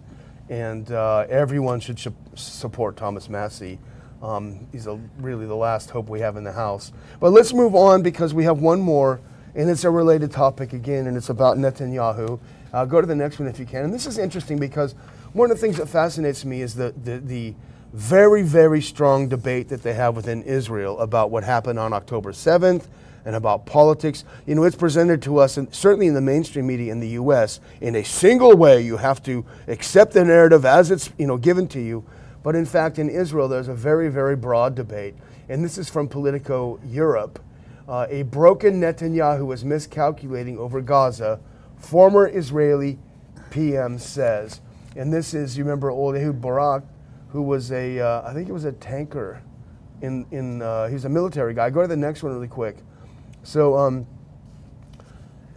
and 0.48 0.90
uh, 0.90 1.26
everyone 1.28 1.81
should 1.81 1.98
sh- 1.98 2.09
support 2.35 2.96
Thomas 2.96 3.28
Massie. 3.28 3.78
Um, 4.22 4.66
he's 4.72 4.87
a, 4.87 4.98
really 5.18 5.46
the 5.46 5.57
last 5.57 5.90
hope 5.90 6.09
we 6.09 6.20
have 6.20 6.37
in 6.37 6.44
the 6.44 6.52
House. 6.52 6.92
But 7.20 7.33
let's 7.33 7.52
move 7.52 7.74
on 7.74 8.02
because 8.02 8.33
we 8.33 8.44
have 8.44 8.61
one 8.61 8.81
more, 8.81 9.20
and 9.55 9.68
it's 9.68 9.85
a 9.85 9.90
related 9.90 10.31
topic 10.31 10.72
again, 10.72 11.07
and 11.07 11.16
it's 11.16 11.28
about 11.28 11.59
Netanyahu. 11.59 12.38
Uh, 12.72 12.85
go 12.87 13.00
to 13.00 13.07
the 13.07 13.16
next 13.16 13.38
one 13.38 13.48
if 13.48 13.59
you 13.59 13.66
can. 13.66 13.85
And 13.85 13.92
this 13.92 14.07
is 14.07 14.16
interesting 14.16 14.59
because 14.59 14.94
one 15.35 15.50
of 15.50 15.57
the 15.59 15.61
things 15.61 15.76
that 15.76 15.88
fascinates 15.88 16.44
me 16.44 16.62
is 16.62 16.74
the, 16.74 16.94
the, 17.05 17.18
the 17.18 17.55
very, 17.92 18.42
very 18.42 18.81
strong 18.81 19.28
debate 19.28 19.68
that 19.68 19.83
they 19.83 19.92
have 19.92 20.16
within 20.16 20.42
Israel 20.44 20.98
about 21.00 21.31
what 21.31 21.44
happened 21.44 21.78
on 21.78 21.92
October 21.92 22.33
7th 22.33 22.87
and 23.24 23.37
about 23.37 23.66
politics. 23.66 24.24
You 24.46 24.54
know, 24.54 24.64
it's 24.64 24.76
presented 24.76 25.22
to 25.22 25.38
us, 25.38 25.56
and 25.56 25.72
certainly 25.74 26.06
in 26.06 26.14
the 26.14 26.20
mainstream 26.20 26.66
media 26.66 26.92
in 26.92 27.00
the 27.00 27.08
U.S., 27.11 27.61
in 27.80 27.96
a 27.96 28.04
single 28.04 28.56
way. 28.56 28.80
You 28.80 28.96
have 28.96 29.22
to 29.24 29.44
accept 29.68 30.12
the 30.12 30.24
narrative 30.24 30.64
as 30.64 30.90
it's 30.90 31.11
you 31.18 31.26
know 31.26 31.37
given 31.37 31.68
to 31.68 31.80
you. 31.80 32.04
But 32.42 32.56
in 32.56 32.66
fact, 32.66 32.98
in 32.98 33.08
Israel, 33.08 33.48
there's 33.48 33.68
a 33.68 33.74
very, 33.74 34.08
very 34.08 34.37
broad 34.37 34.74
debate, 34.74 35.14
and 35.48 35.64
this 35.64 35.78
is 35.78 35.88
from 35.88 36.08
Politico 36.08 36.80
Europe. 36.85 37.38
Uh, 37.88 38.06
a 38.08 38.22
broken 38.22 38.80
Netanyahu 38.80 39.46
was 39.46 39.64
miscalculating 39.64 40.58
over 40.58 40.80
Gaza, 40.80 41.40
former 41.76 42.28
Israeli 42.28 42.98
PM 43.50 43.98
says. 43.98 44.61
And 44.96 45.12
this 45.12 45.35
is, 45.35 45.56
you 45.56 45.64
remember 45.64 45.90
old 45.90 46.16
Ehud 46.16 46.40
Barak, 46.40 46.85
who 47.28 47.42
was 47.42 47.72
a, 47.72 47.98
uh, 47.98 48.22
I 48.28 48.35
think 48.35 48.48
it 48.48 48.52
was 48.52 48.64
a 48.64 48.72
tanker. 48.72 49.42
In, 50.00 50.26
in 50.32 50.62
uh, 50.62 50.90
a 51.04 51.08
military 51.08 51.54
guy. 51.54 51.70
Go 51.70 51.80
to 51.80 51.87
the 51.87 51.96
next 51.96 52.24
one 52.24 52.32
really 52.32 52.48
quick. 52.48 52.78
So, 53.42 53.76
um, 53.76 54.07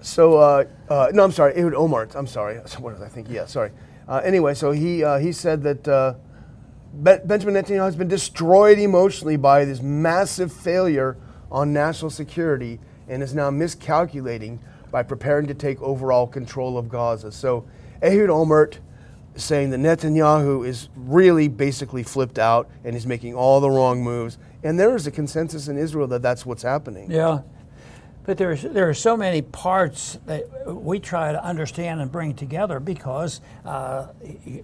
so 0.02 0.38
uh, 0.38 0.66
uh, 0.90 1.12
no, 1.14 1.24
I'm 1.24 1.32
sorry, 1.32 1.54
Ehud 1.56 1.74
Olmert. 1.74 2.16
I'm 2.16 2.28
sorry. 2.28 2.58
What 2.80 2.94
was 2.94 3.02
I 3.02 3.08
think? 3.08 3.30
Yeah, 3.30 3.46
sorry. 3.46 3.72
Uh, 4.08 4.22
anyway, 4.24 4.54
so 4.54 4.72
he 4.72 5.04
uh, 5.04 5.18
he 5.18 5.32
said 5.32 5.64
that 5.64 5.88
uh, 5.88 6.14
Benjamin 6.94 7.56
Netanyahu 7.56 7.86
has 7.86 7.96
been 7.96 8.08
destroyed 8.08 8.80
emotionally 8.80 9.36
by 9.36 9.66
this 9.66 9.82
massive 9.82 10.54
failure 10.54 11.18
on 11.52 11.74
national 11.74 12.12
security 12.12 12.80
and 13.08 13.22
is 13.22 13.36
now 13.36 13.50
miscalculating 13.50 14.60
by 14.92 15.04
preparing 15.04 15.48
to 15.48 15.54
take 15.54 15.82
overall 15.82 16.28
control 16.28 16.78
of 16.78 16.90
Gaza. 16.90 17.32
So 17.32 17.66
Ehud 18.02 18.30
Olmert 18.30 18.80
saying 19.36 19.72
that 19.72 19.80
Netanyahu 19.80 20.66
is 20.66 20.90
really 20.96 21.48
basically 21.48 22.04
flipped 22.04 22.40
out 22.40 22.70
and 22.84 22.94
he's 22.96 23.06
making 23.06 23.36
all 23.36 23.60
the 23.60 23.70
wrong 23.70 24.02
moves. 24.02 24.38
And 24.64 24.80
there 24.80 24.96
is 24.96 25.06
a 25.06 25.12
consensus 25.12 25.68
in 25.68 25.78
Israel 25.78 26.08
that 26.08 26.22
that's 26.22 26.46
what's 26.46 26.64
happening. 26.64 27.12
Yeah. 27.12 27.42
But 28.26 28.40
there's, 28.40 28.64
there 28.64 28.90
are 28.90 28.94
so 28.94 29.16
many 29.16 29.42
parts 29.44 30.18
that 30.26 30.46
we 30.66 31.00
try 31.00 31.32
to 31.32 31.44
understand 31.44 32.02
and 32.02 32.12
bring 32.12 32.34
together 32.34 32.80
because, 32.80 33.40
uh, 33.66 34.08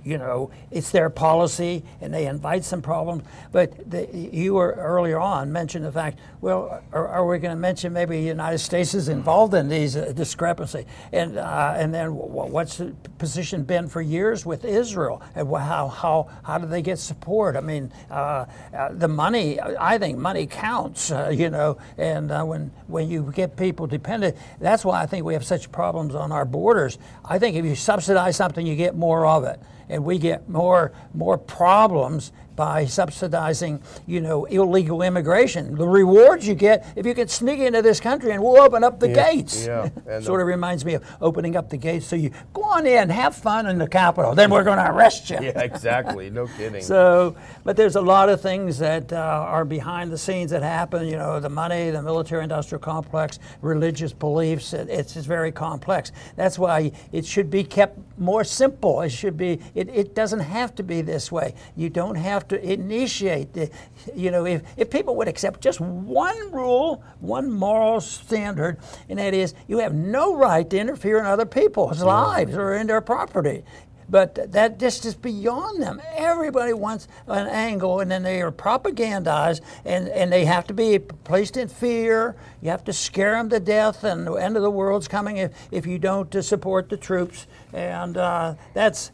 you 0.04 0.17
know, 0.17 0.50
it's 0.71 0.89
their 0.89 1.12
policy 1.12 1.84
and 2.02 2.12
they 2.12 2.26
invite 2.26 2.63
some 2.63 2.82
problems. 2.82 3.24
But 3.52 3.89
the, 3.89 4.10
you 4.13 4.56
were 4.56 4.74
earlier 4.74 5.19
on 5.19 5.52
mentioned 5.52 5.86
the 5.86 5.91
fact, 5.91 6.19
well, 6.41 6.82
are, 6.91 7.08
are 7.08 7.28
we 7.28 7.38
going 7.38 7.56
to 7.56 7.60
mention 7.60 7.93
maybe 7.93 8.19
the 8.19 8.28
United 8.28 8.58
States 8.58 8.95
is 8.95 9.10
involved 9.10 9.54
in 9.54 9.69
these 9.69 9.95
uh, 9.95 10.12
discrepancy? 10.15 10.88
And, 11.12 11.38
uh, 11.38 11.76
and 11.78 11.93
then 11.93 12.15
what's 12.15 12.78
the 12.78 12.95
position 13.19 13.63
been 13.63 13.88
for 13.88 14.02
years 14.02 14.43
with 14.43 14.65
Israel? 14.65 15.21
And 15.36 15.47
how, 15.47 15.88
how, 15.88 16.30
how 16.43 16.58
do 16.58 16.65
they 16.65 16.82
get 16.82 16.97
support? 16.97 17.56
I 17.56 17.62
mean, 17.62 17.91
uh, 18.10 18.45
uh, 18.76 18.89
the 18.91 19.08
money, 19.08 19.60
I 19.62 20.00
think 20.00 20.17
money 20.17 20.47
counts, 20.47 21.12
uh, 21.12 21.30
you 21.30 21.52
know, 21.52 21.78
and 22.00 22.30
when, 22.47 22.71
when 22.88 23.08
you 23.10 23.32
get 23.32 23.50
people 23.57 23.87
dependent. 23.87 24.37
That's 24.59 24.83
why 24.83 25.01
I 25.01 25.05
think 25.05 25.25
we 25.25 25.33
have 25.33 25.45
such 25.45 25.71
problems 25.71 26.15
on 26.15 26.31
our 26.31 26.45
borders. 26.45 26.97
I 27.23 27.39
think 27.39 27.55
if 27.55 27.65
you 27.65 27.75
subsidize 27.75 28.35
something, 28.35 28.65
you 28.65 28.75
get 28.75 28.95
more 28.95 29.25
of 29.25 29.43
it 29.43 29.59
and 29.89 30.03
we 30.05 30.17
get 30.17 30.49
more 30.49 30.93
more 31.13 31.37
problems 31.37 32.31
by 32.55 32.85
subsidizing, 32.85 33.81
you 34.05 34.21
know, 34.21 34.45
illegal 34.45 35.01
immigration. 35.01 35.75
The 35.75 35.87
rewards 35.87 36.47
you 36.47 36.55
get 36.55 36.91
if 36.95 37.05
you 37.05 37.13
can 37.13 37.27
sneak 37.27 37.59
into 37.59 37.81
this 37.81 37.99
country 37.99 38.31
and 38.31 38.41
we'll 38.41 38.61
open 38.61 38.83
up 38.83 38.99
the 38.99 39.09
yeah, 39.09 39.31
gates. 39.31 39.65
Yeah, 39.65 39.89
sort 40.21 40.41
of 40.41 40.47
reminds 40.47 40.85
me 40.85 40.95
of 40.95 41.03
opening 41.21 41.55
up 41.55 41.69
the 41.69 41.77
gates. 41.77 42.05
So 42.05 42.15
you 42.15 42.31
go 42.53 42.63
on 42.63 42.85
in, 42.85 43.09
have 43.09 43.35
fun 43.35 43.67
in 43.67 43.77
the 43.77 43.87
Capitol, 43.87 44.35
then 44.35 44.51
we're 44.51 44.63
going 44.63 44.77
to 44.77 44.91
arrest 44.91 45.29
you. 45.29 45.37
Yeah, 45.41 45.59
exactly. 45.59 46.29
No 46.29 46.47
kidding. 46.57 46.81
so, 46.81 47.35
but 47.63 47.75
there's 47.75 47.95
a 47.95 48.01
lot 48.01 48.29
of 48.29 48.41
things 48.41 48.77
that 48.79 49.11
uh, 49.11 49.15
are 49.15 49.65
behind 49.65 50.11
the 50.11 50.17
scenes 50.17 50.51
that 50.51 50.63
happen. 50.63 51.07
You 51.07 51.17
know, 51.17 51.39
the 51.39 51.49
money, 51.49 51.89
the 51.89 52.01
military-industrial 52.01 52.79
complex, 52.79 53.39
religious 53.61 54.13
beliefs. 54.13 54.73
It, 54.73 54.89
it's 54.89 55.13
just 55.13 55.27
very 55.27 55.51
complex. 55.51 56.11
That's 56.35 56.59
why 56.59 56.91
it 57.11 57.25
should 57.25 57.49
be 57.49 57.63
kept 57.63 57.97
more 58.17 58.43
simple. 58.43 59.01
It 59.01 59.09
should 59.09 59.37
be. 59.37 59.59
It, 59.75 59.89
it 59.89 60.15
doesn't 60.15 60.39
have 60.39 60.75
to 60.75 60.83
be 60.83 61.01
this 61.01 61.31
way. 61.31 61.55
You 61.75 61.89
don't 61.89 62.15
have 62.15 62.40
to 62.49 62.71
initiate 62.71 63.54
the, 63.54 63.69
you 64.15 64.32
know, 64.32 64.45
if, 64.45 64.62
if 64.77 64.89
people 64.89 65.15
would 65.17 65.27
accept 65.27 65.62
just 65.62 65.80
one 65.80 66.51
rule, 66.51 67.04
one 67.19 67.51
moral 67.51 68.01
standard, 68.01 68.77
and 69.10 69.19
that 69.19 69.34
is 69.34 69.54
you 69.67 69.80
have 69.80 69.93
no 69.93 70.36
right 70.36 70.69
to 70.69 70.77
interfere 70.77 71.19
in 71.19 71.25
other 71.25 71.45
people's 71.45 72.01
lives 72.01 72.56
or 72.56 72.75
in 72.75 72.88
their 72.88 73.01
property. 73.01 73.63
But 74.10 74.51
that 74.51 74.77
just 74.77 75.06
is 75.06 75.15
beyond 75.15 75.82
them. 75.82 76.01
Everybody 76.17 76.73
wants 76.73 77.08
an 77.27 77.47
angle, 77.47 78.01
and 78.01 78.12
then 78.12 78.23
they 78.23 78.41
are 78.41 78.51
propagandized, 78.51 79.62
and, 79.86 80.10
and 80.10 80.30
they 80.30 80.43
have 80.43 80.67
to 80.67 80.73
be 80.73 80.99
placed 80.99 81.56
in 81.56 81.69
fear. 81.69 82.36
You 82.62 82.71
have 82.71 82.84
to 82.84 82.93
scare 82.93 83.32
them 83.32 83.49
to 83.51 83.62
death, 83.62 84.04
and 84.04 84.27
the 84.27 84.34
end 84.34 84.58
of 84.58 84.63
the 84.63 84.69
world's 84.69 85.08
coming 85.08 85.38
if, 85.38 85.54
if 85.71 85.86
you 85.86 85.97
don't 85.97 86.36
uh, 86.36 86.41
support 86.41 86.89
the 86.89 86.97
troops. 86.97 87.47
And 87.71 88.17
uh, 88.17 88.56
that's 88.73 89.13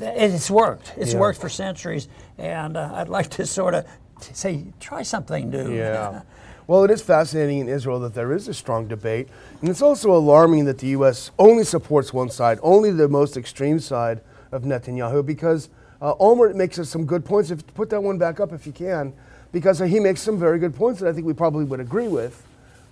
it's 0.00 0.50
worked. 0.50 0.92
It's 0.96 1.12
yeah. 1.12 1.18
worked 1.18 1.40
for 1.40 1.48
centuries, 1.48 2.08
and 2.38 2.76
uh, 2.76 2.92
I'd 2.94 3.08
like 3.08 3.30
to 3.30 3.46
sort 3.46 3.74
of 3.74 3.86
say, 4.20 4.66
try 4.80 5.02
something 5.02 5.50
new. 5.50 5.74
Yeah. 5.74 6.22
Well, 6.68 6.84
it 6.84 6.92
is 6.92 7.02
fascinating 7.02 7.58
in 7.58 7.68
Israel 7.68 7.98
that 8.00 8.14
there 8.14 8.32
is 8.32 8.46
a 8.46 8.54
strong 8.54 8.86
debate, 8.86 9.28
and 9.60 9.68
it's 9.68 9.82
also 9.82 10.12
alarming 10.12 10.64
that 10.66 10.78
the 10.78 10.86
U.S. 10.88 11.32
only 11.36 11.64
supports 11.64 12.12
one 12.12 12.30
side, 12.30 12.60
only 12.62 12.92
the 12.92 13.08
most 13.08 13.36
extreme 13.36 13.80
side 13.80 14.20
of 14.52 14.62
Netanyahu, 14.62 15.26
because 15.26 15.70
uh, 16.00 16.14
Olmert 16.14 16.54
makes 16.54 16.78
us 16.78 16.88
some 16.88 17.04
good 17.04 17.24
points. 17.24 17.50
If 17.50 17.66
put 17.74 17.90
that 17.90 18.00
one 18.00 18.16
back 18.16 18.38
up 18.38 18.52
if 18.52 18.64
you 18.64 18.72
can, 18.72 19.12
because 19.50 19.80
uh, 19.80 19.86
he 19.86 19.98
makes 19.98 20.22
some 20.22 20.38
very 20.38 20.60
good 20.60 20.74
points 20.74 21.00
that 21.00 21.08
I 21.08 21.12
think 21.12 21.26
we 21.26 21.34
probably 21.34 21.64
would 21.64 21.80
agree 21.80 22.08
with 22.08 22.42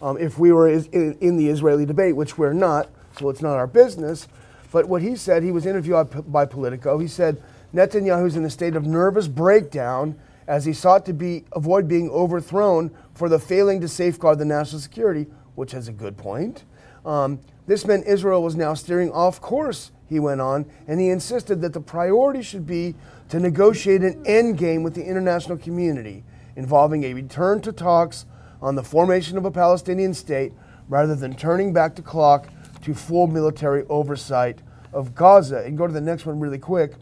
um, 0.02 0.18
if 0.18 0.36
we 0.36 0.50
were 0.52 0.68
in, 0.68 1.16
in 1.20 1.36
the 1.36 1.48
Israeli 1.48 1.86
debate, 1.86 2.16
which 2.16 2.36
we're 2.36 2.52
not. 2.52 2.88
So 3.18 3.30
it's 3.30 3.40
not 3.40 3.56
our 3.56 3.68
business. 3.68 4.26
But 4.70 4.86
what 4.86 5.02
he 5.02 5.16
said, 5.16 5.42
he 5.42 5.52
was 5.52 5.66
interviewed 5.66 6.32
by 6.32 6.46
Politico. 6.46 6.98
He 6.98 7.08
said 7.08 7.42
Netanyahu's 7.74 8.36
in 8.36 8.44
a 8.44 8.50
state 8.50 8.76
of 8.76 8.86
nervous 8.86 9.28
breakdown 9.28 10.18
as 10.46 10.64
he 10.64 10.72
sought 10.72 11.06
to 11.06 11.12
be, 11.12 11.44
avoid 11.52 11.86
being 11.86 12.10
overthrown 12.10 12.90
for 13.14 13.28
the 13.28 13.38
failing 13.38 13.80
to 13.80 13.88
safeguard 13.88 14.38
the 14.38 14.44
national 14.44 14.80
security, 14.80 15.26
which 15.54 15.74
is 15.74 15.88
a 15.88 15.92
good 15.92 16.16
point. 16.16 16.64
Um, 17.04 17.40
this 17.66 17.86
meant 17.86 18.06
Israel 18.06 18.42
was 18.42 18.56
now 18.56 18.74
steering 18.74 19.12
off 19.12 19.40
course, 19.40 19.92
he 20.08 20.18
went 20.18 20.40
on, 20.40 20.66
and 20.88 21.00
he 21.00 21.08
insisted 21.10 21.60
that 21.60 21.72
the 21.72 21.80
priority 21.80 22.42
should 22.42 22.66
be 22.66 22.96
to 23.28 23.38
negotiate 23.38 24.02
an 24.02 24.20
end 24.26 24.58
game 24.58 24.82
with 24.82 24.94
the 24.94 25.04
international 25.04 25.56
community 25.56 26.24
involving 26.56 27.04
a 27.04 27.14
return 27.14 27.60
to 27.60 27.72
talks 27.72 28.26
on 28.60 28.74
the 28.74 28.82
formation 28.82 29.38
of 29.38 29.44
a 29.44 29.50
Palestinian 29.50 30.12
state 30.12 30.52
rather 30.88 31.14
than 31.14 31.34
turning 31.34 31.72
back 31.72 31.94
the 31.94 32.02
clock 32.02 32.48
to 32.82 32.94
full 32.94 33.26
military 33.26 33.84
oversight 33.88 34.60
of 34.92 35.14
Gaza. 35.14 35.58
And 35.58 35.76
go 35.76 35.86
to 35.86 35.92
the 35.92 36.00
next 36.00 36.26
one 36.26 36.40
really 36.40 36.58
quick, 36.58 36.94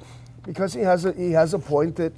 because 0.45 0.75
he 0.75 0.81
has 0.81 1.05
a, 1.05 1.13
he 1.13 1.33
has 1.33 1.55
a 1.55 1.59
point 1.59 1.97
that 1.97 2.13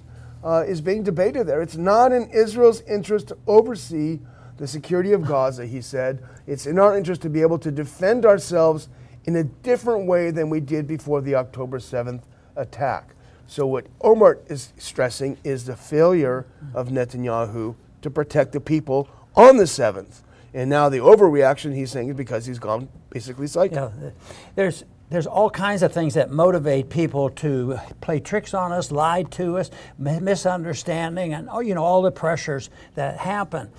uh, 0.45 0.65
is 0.67 0.81
being 0.81 1.03
debated 1.03 1.47
there. 1.47 1.63
It's 1.63 1.77
not 1.77 2.13
in 2.13 2.29
Israel's 2.31 2.83
interest 2.83 3.29
to 3.29 3.39
oversee 3.47 4.21
the 4.57 4.67
security 4.67 5.13
of 5.13 5.23
Gaza, 5.27 5.67
he 5.67 5.81
said. 5.81 6.23
It's 6.47 6.67
in 6.67 6.79
our 6.79 6.97
interest 6.97 7.23
to 7.23 7.31
be 7.31 7.43
able 7.43 7.59
to 7.59 7.71
defend 7.71 8.27
ourselves 8.27 8.89
in 9.25 9.37
a 9.37 9.45
different 9.45 10.07
way 10.07 10.31
than 10.31 10.51
we 10.51 10.61
did 10.61 10.87
before 10.87 11.21
the 11.21 11.35
October 11.35 11.79
7th 11.79 12.23
attack. 12.57 13.15
So, 13.47 13.67
what 13.67 13.87
Olmert 14.01 14.51
is 14.51 14.73
stressing 14.79 15.37
is 15.43 15.65
the 15.65 15.77
failure 15.77 16.47
of 16.73 16.89
Netanyahu 16.89 17.75
to 18.03 18.11
protect 18.11 18.53
the 18.53 18.61
people 18.61 19.09
on 19.35 19.57
the 19.57 19.65
7th. 19.65 20.23
And 20.53 20.69
now 20.69 20.89
the 20.89 20.99
overreaction 20.99 21.75
he's 21.75 21.91
saying 21.91 22.09
is 22.09 22.17
because 22.17 22.47
he's 22.47 22.59
gone 22.59 22.89
basically 23.11 23.47
psycho. 23.47 23.93
Yeah, 24.01 24.11
there's 24.55 24.85
there's 25.11 25.27
all 25.27 25.51
kinds 25.51 25.83
of 25.83 25.93
things 25.93 26.15
that 26.15 26.31
motivate 26.31 26.89
people 26.89 27.31
to 27.31 27.79
play 28.01 28.21
tricks 28.21 28.55
on 28.55 28.71
us, 28.71 28.93
lie 28.93 29.25
to 29.25 29.59
us, 29.59 29.71
misunderstanding, 29.99 31.35
and 31.35 31.49
oh, 31.51 31.59
you 31.59 31.75
know 31.75 31.83
all 31.83 32.01
the 32.01 32.13
pressures 32.13 32.71
that 32.95 33.19
happen. 33.19 33.71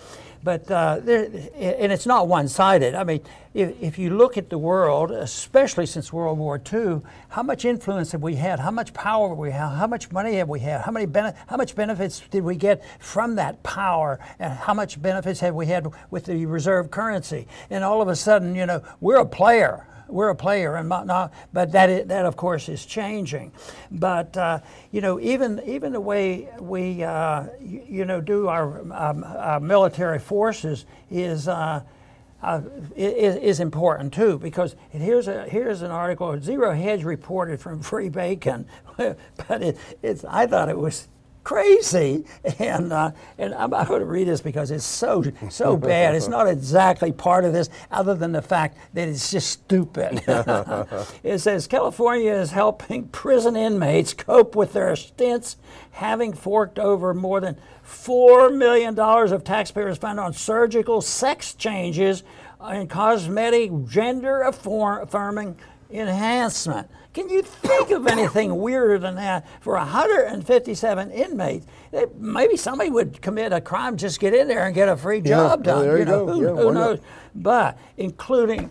But 0.43 0.69
uh, 0.71 0.99
there, 1.01 1.25
and 1.55 1.91
it's 1.91 2.05
not 2.05 2.27
one-sided. 2.27 2.95
I 2.95 3.03
mean, 3.03 3.21
if, 3.53 3.81
if 3.81 3.99
you 3.99 4.09
look 4.15 4.37
at 4.37 4.49
the 4.49 4.57
world, 4.57 5.11
especially 5.11 5.85
since 5.85 6.11
World 6.11 6.37
War 6.39 6.59
II, 6.71 7.01
how 7.29 7.43
much 7.43 7.65
influence 7.65 8.11
have 8.13 8.21
we 8.21 8.35
had? 8.35 8.59
How 8.59 8.71
much 8.71 8.93
power 8.93 9.29
have 9.29 9.37
we 9.37 9.51
had? 9.51 9.69
How 9.69 9.87
much 9.87 10.11
money 10.11 10.35
have 10.35 10.49
we 10.49 10.59
had? 10.59 10.81
How 10.81 10.91
many 10.91 11.05
bene- 11.05 11.33
how 11.47 11.57
much 11.57 11.75
benefits 11.75 12.21
did 12.31 12.43
we 12.43 12.55
get 12.55 12.83
from 12.99 13.35
that 13.35 13.61
power? 13.61 14.19
And 14.39 14.53
how 14.53 14.73
much 14.73 15.01
benefits 15.01 15.39
have 15.41 15.53
we 15.53 15.67
had 15.67 15.87
with 16.09 16.25
the 16.25 16.45
reserve 16.45 16.89
currency? 16.89 17.47
And 17.69 17.83
all 17.83 18.01
of 18.01 18.07
a 18.07 18.15
sudden, 18.15 18.55
you 18.55 18.65
know, 18.65 18.81
we're 18.99 19.19
a 19.19 19.25
player 19.25 19.85
we're 20.11 20.29
a 20.29 20.35
player 20.35 20.75
and 20.75 20.89
but 20.89 21.71
that 21.71 21.89
is, 21.89 22.07
that 22.07 22.25
of 22.25 22.35
course 22.35 22.69
is 22.69 22.85
changing. 22.85 23.51
But 23.89 24.35
uh, 24.37 24.59
you 24.91 25.01
know, 25.01 25.19
even 25.19 25.61
even 25.65 25.93
the 25.93 26.01
way 26.01 26.49
we 26.59 27.03
uh, 27.03 27.45
you, 27.59 27.83
you, 27.87 28.05
know 28.05 28.21
do 28.21 28.47
our, 28.47 28.81
um, 28.93 29.23
our 29.23 29.59
military 29.59 30.19
forces 30.19 30.85
is. 31.09 31.47
Uh, 31.47 31.83
uh, 32.43 32.61
is, 32.95 33.35
is, 33.35 33.59
important 33.59 34.11
too 34.11 34.39
because 34.39 34.75
here's 34.89 35.27
a 35.27 35.47
here's 35.47 35.83
an 35.83 35.91
article 35.91 36.41
Zero 36.41 36.73
Hedge 36.73 37.03
reported 37.03 37.59
from 37.59 37.81
Free 37.83 38.09
Beacon, 38.09 38.65
but 38.97 39.61
it, 39.61 39.77
it's 40.01 40.25
I 40.25 40.47
thought 40.47 40.67
it 40.67 40.77
was 40.77 41.07
crazy. 41.43 42.25
And 42.59 42.93
uh, 42.93 43.11
and 43.37 43.53
I'm 43.53 43.69
not 43.69 43.87
going 43.87 44.01
to 44.01 44.05
read 44.05 44.27
this 44.27 44.41
because 44.41 44.71
it's 44.71 44.85
so 44.85 45.23
so 45.49 45.77
bad. 45.77 46.15
It's 46.15 46.27
not 46.27 46.47
exactly 46.47 47.11
part 47.11 47.45
of 47.45 47.53
this, 47.53 47.69
other 47.89 48.13
than 48.13 48.31
the 48.31 48.41
fact 48.41 48.77
that 48.93 49.07
it's 49.07 49.31
just 49.31 49.49
stupid. 49.49 50.23
it 51.23 51.39
says 51.39 51.67
California 51.67 52.33
is 52.33 52.51
helping 52.51 53.07
prison 53.07 53.55
inmates 53.55 54.13
cope 54.13 54.55
with 54.55 54.73
their 54.73 54.95
stints, 54.95 55.57
having 55.91 56.33
forked 56.33 56.77
over 56.77 57.13
more 57.13 57.39
than 57.39 57.57
four 57.83 58.49
million 58.49 58.93
dollars 58.93 59.31
of 59.31 59.43
taxpayers' 59.43 59.97
fund 59.97 60.19
on 60.19 60.33
surgical 60.33 61.01
sex 61.01 61.53
changes 61.53 62.23
and 62.59 62.89
cosmetic 62.89 63.71
gender 63.87 64.41
affirming 64.41 65.57
enhancement. 65.89 66.87
Can 67.13 67.29
you 67.29 67.41
think 67.41 67.91
of 67.91 68.07
anything 68.07 68.55
weirder 68.55 68.97
than 68.97 69.15
that 69.15 69.45
for 69.59 69.73
157 69.73 71.11
inmates? 71.11 71.65
Maybe 72.17 72.55
somebody 72.55 72.89
would 72.89 73.21
commit 73.21 73.51
a 73.51 73.59
crime, 73.59 73.97
just 73.97 74.19
get 74.19 74.33
in 74.33 74.47
there 74.47 74.65
and 74.65 74.73
get 74.73 74.87
a 74.87 74.95
free 74.95 75.19
job 75.19 75.65
yeah, 75.65 75.73
done. 75.73 75.83
There 75.83 75.93
you, 75.97 75.99
you 75.99 76.05
know, 76.05 76.25
go. 76.25 76.33
who, 76.33 76.41
yeah, 76.41 76.61
who 76.61 76.73
knows? 76.73 76.99
But 77.35 77.77
including 77.97 78.69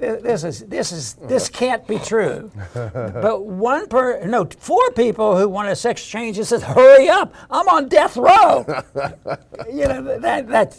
this 0.00 0.44
is 0.44 0.60
this 0.60 0.92
is 0.92 1.14
this 1.14 1.48
can't 1.60 1.86
be 1.86 1.98
true. 1.98 2.50
but 2.74 3.44
one 3.44 3.86
per 3.86 4.24
no 4.24 4.48
four 4.58 4.90
people 4.92 5.36
who 5.36 5.48
want 5.48 5.68
a 5.68 5.76
sex 5.76 6.04
change 6.06 6.40
says, 6.42 6.62
"Hurry 6.62 7.08
up! 7.08 7.34
I'm 7.50 7.68
on 7.68 7.88
death 7.88 8.16
row." 8.16 8.64
you 9.72 9.86
know 9.86 10.18
that 10.18 10.48
that 10.48 10.78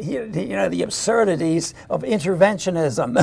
you 0.00 0.26
know 0.28 0.68
the 0.68 0.82
absurdities 0.82 1.74
of 1.90 2.02
interventionism 2.02 3.16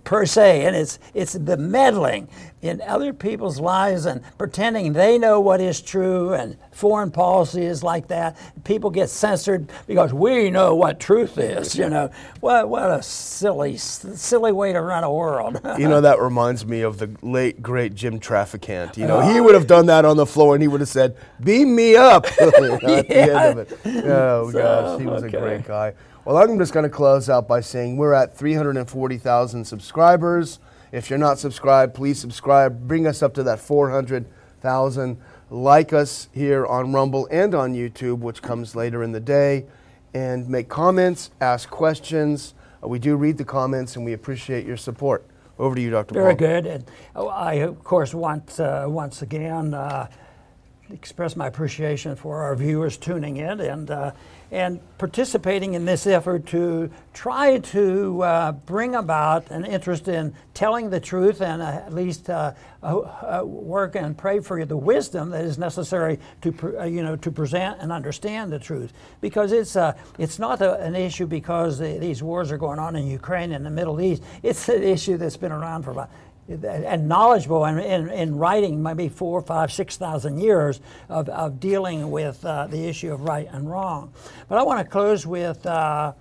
per 0.04 0.26
se, 0.26 0.66
and 0.66 0.76
it's 0.76 0.98
it's 1.14 1.32
the 1.32 1.56
meddling 1.56 2.28
in 2.62 2.80
other 2.80 3.12
people's 3.12 3.58
lives 3.58 4.06
and 4.06 4.22
pretending 4.38 4.92
they 4.92 5.18
know 5.18 5.40
what 5.40 5.60
is 5.60 5.80
true, 5.80 6.32
and 6.32 6.56
foreign 6.70 7.10
policy 7.10 7.66
is 7.66 7.82
like 7.82 8.06
that. 8.08 8.36
People 8.64 8.88
get 8.88 9.10
censored 9.10 9.68
because 9.86 10.14
we 10.14 10.48
know 10.48 10.74
what 10.74 11.00
truth 11.00 11.36
is. 11.38 11.76
You 11.76 11.90
know 11.90 12.10
what? 12.40 12.68
What 12.68 12.90
a 12.90 13.02
silly 13.02 13.76
silly 13.76 14.52
way 14.52 14.72
to 14.72 14.80
run 14.80 15.02
a 15.02 15.12
world. 15.12 15.60
you 15.78 15.88
know 15.88 16.00
that 16.00 16.20
reminds 16.20 16.64
me 16.64 16.82
of 16.82 16.98
the 16.98 17.10
late 17.20 17.60
great 17.60 17.94
Jim 17.94 18.20
Traficant. 18.20 18.96
You 18.96 19.06
know 19.06 19.20
he 19.20 19.40
oh, 19.40 19.42
would 19.42 19.54
have 19.54 19.66
done 19.66 19.86
that 19.86 20.04
on 20.04 20.16
the 20.16 20.26
floor, 20.26 20.54
and 20.54 20.62
he 20.62 20.68
would 20.68 20.80
have 20.80 20.88
said, 20.88 21.16
"Beam 21.42 21.74
me 21.74 21.96
up." 21.96 22.26
at 22.40 22.52
the 22.54 23.06
end 23.10 23.58
of 23.58 23.72
it. 23.72 23.78
Oh 24.06 24.50
So, 24.50 24.58
gosh, 24.58 25.00
he 25.00 25.06
was 25.06 25.24
okay. 25.24 25.36
a 25.36 25.40
great 25.40 25.64
guy. 25.64 25.94
Well, 26.24 26.36
I'm 26.36 26.56
just 26.58 26.72
going 26.72 26.84
to 26.84 26.90
close 26.90 27.28
out 27.28 27.48
by 27.48 27.60
saying 27.60 27.96
we're 27.96 28.12
at 28.12 28.36
340,000 28.36 29.64
subscribers. 29.64 30.60
If 30.92 31.08
you're 31.08 31.18
not 31.18 31.38
subscribed, 31.38 31.94
please 31.94 32.20
subscribe. 32.20 32.86
Bring 32.86 33.06
us 33.06 33.22
up 33.22 33.32
to 33.34 33.42
that 33.44 33.58
400,000. 33.58 35.18
Like 35.50 35.92
us 35.92 36.28
here 36.32 36.66
on 36.66 36.92
Rumble 36.92 37.26
and 37.30 37.54
on 37.54 37.74
YouTube, 37.74 38.18
which 38.18 38.42
comes 38.42 38.76
later 38.76 39.02
in 39.02 39.12
the 39.12 39.20
day, 39.20 39.66
and 40.14 40.48
make 40.48 40.68
comments, 40.68 41.30
ask 41.40 41.68
questions. 41.68 42.54
Uh, 42.82 42.88
we 42.88 42.98
do 42.98 43.16
read 43.16 43.38
the 43.38 43.44
comments, 43.44 43.96
and 43.96 44.04
we 44.04 44.12
appreciate 44.12 44.66
your 44.66 44.76
support. 44.76 45.26
Over 45.58 45.74
to 45.74 45.80
you, 45.80 45.90
Dr. 45.90 46.14
Very 46.14 46.34
good. 46.34 46.66
And 46.66 46.84
oh, 47.14 47.28
I, 47.28 47.54
of 47.54 47.84
course, 47.84 48.14
want 48.14 48.58
uh, 48.58 48.86
once 48.88 49.22
again 49.22 49.74
uh, 49.74 50.08
express 50.92 51.36
my 51.36 51.46
appreciation 51.46 52.16
for 52.16 52.42
our 52.42 52.54
viewers 52.54 52.96
tuning 52.96 53.38
in 53.38 53.60
and 53.60 53.90
uh, 53.90 54.12
and 54.52 54.80
participating 54.98 55.72
in 55.72 55.86
this 55.86 56.06
effort 56.06 56.44
to 56.44 56.90
try 57.14 57.58
to 57.58 58.22
uh, 58.22 58.52
bring 58.52 58.94
about 58.94 59.50
an 59.50 59.64
interest 59.64 60.08
in 60.08 60.34
telling 60.52 60.90
the 60.90 61.00
truth 61.00 61.40
and 61.40 61.62
uh, 61.62 61.66
at 61.66 61.94
least 61.94 62.28
uh, 62.28 62.52
uh, 62.82 62.98
uh, 62.98 63.42
work 63.46 63.96
and 63.96 64.18
pray 64.18 64.40
for 64.40 64.62
the 64.66 64.76
wisdom 64.76 65.30
that 65.30 65.42
is 65.42 65.56
necessary 65.56 66.18
to 66.42 66.50
you 66.86 67.02
know 67.02 67.16
to 67.16 67.30
present 67.30 67.80
and 67.80 67.90
understand 67.90 68.52
the 68.52 68.58
truth 68.58 68.92
because 69.22 69.52
it's 69.52 69.74
it's 70.18 70.38
not 70.38 70.60
a, 70.60 70.78
an 70.80 70.94
issue 70.94 71.26
because 71.26 71.78
the, 71.78 71.98
these 71.98 72.22
wars 72.22 72.52
are 72.52 72.58
going 72.58 72.78
on 72.78 72.94
in 72.94 73.06
Ukraine 73.06 73.52
and 73.52 73.64
the 73.64 73.70
Middle 73.70 74.02
East. 74.02 74.22
It's 74.42 74.68
an 74.68 74.82
issue 74.82 75.16
that's 75.16 75.38
been 75.38 75.52
around 75.52 75.84
for 75.84 75.92
about 75.92 76.10
and 76.64 77.08
knowledgeable 77.08 77.64
in, 77.64 77.78
in, 77.78 78.08
in, 78.10 78.36
writing 78.36 78.82
maybe 78.82 79.08
four, 79.08 79.42
five, 79.42 79.72
six 79.72 79.96
thousand 79.96 80.38
years 80.38 80.80
of, 81.08 81.28
of 81.28 81.60
dealing 81.60 82.10
with 82.10 82.44
uh, 82.44 82.66
the 82.66 82.86
issue 82.86 83.12
of 83.12 83.22
right 83.22 83.48
and 83.52 83.70
wrong. 83.70 84.12
But 84.48 84.58
I 84.58 84.62
want 84.62 84.84
to 84.84 84.90
close 84.90 85.26
with. 85.26 85.64
Uh, 85.66 86.12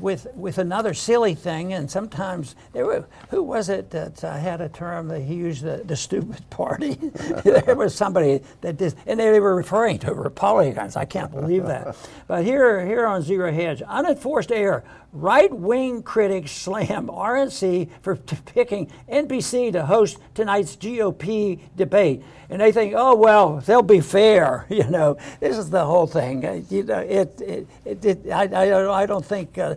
with, 0.00 0.26
with 0.34 0.58
another 0.58 0.94
silly 0.94 1.34
thing, 1.34 1.72
and 1.72 1.90
sometimes 1.90 2.54
there 2.72 2.84
were, 2.84 3.06
who 3.30 3.42
was 3.42 3.68
it 3.68 3.90
that 3.90 4.22
uh, 4.22 4.36
had 4.36 4.60
a 4.60 4.68
term 4.68 5.08
that 5.08 5.20
he 5.20 5.34
used 5.34 5.62
the, 5.62 5.82
the 5.84 5.96
stupid 5.96 6.48
party? 6.50 6.94
there 7.42 7.74
was 7.74 7.94
somebody 7.94 8.42
that 8.60 8.76
did, 8.76 8.94
and 9.06 9.18
they 9.18 9.40
were 9.40 9.56
referring 9.56 9.98
to 10.00 10.12
Republicans. 10.12 10.96
I 10.96 11.04
can't 11.04 11.32
believe 11.32 11.66
that. 11.66 11.96
But 12.26 12.44
here, 12.44 12.84
here 12.84 13.06
on 13.06 13.22
Zero 13.22 13.50
Hedge, 13.50 13.82
unenforced 13.86 14.52
error. 14.52 14.84
Right 15.12 15.52
wing 15.52 16.02
critics 16.02 16.52
slam 16.64 17.08
RNC 17.08 17.88
for 18.02 18.16
t- 18.16 18.36
picking 18.44 18.90
NBC 19.10 19.72
to 19.72 19.86
host 19.86 20.18
tonight's 20.34 20.76
GOP 20.76 21.60
debate. 21.76 22.22
And 22.50 22.60
they 22.60 22.72
think, 22.72 22.94
oh, 22.96 23.14
well, 23.14 23.58
they'll 23.60 23.82
be 23.82 24.00
fair. 24.00 24.66
You 24.78 24.88
know, 24.88 25.16
this 25.40 25.58
is 25.58 25.70
the 25.70 25.84
whole 25.84 26.06
thing. 26.06 26.44
Uh, 26.44 26.60
you 26.70 26.84
know, 26.84 27.00
it, 27.00 27.40
it, 27.40 27.66
it, 27.84 28.04
it 28.04 28.30
I, 28.30 28.44
I, 28.44 29.02
I 29.02 29.06
don't 29.06 29.24
think. 29.24 29.58
Uh, 29.58 29.74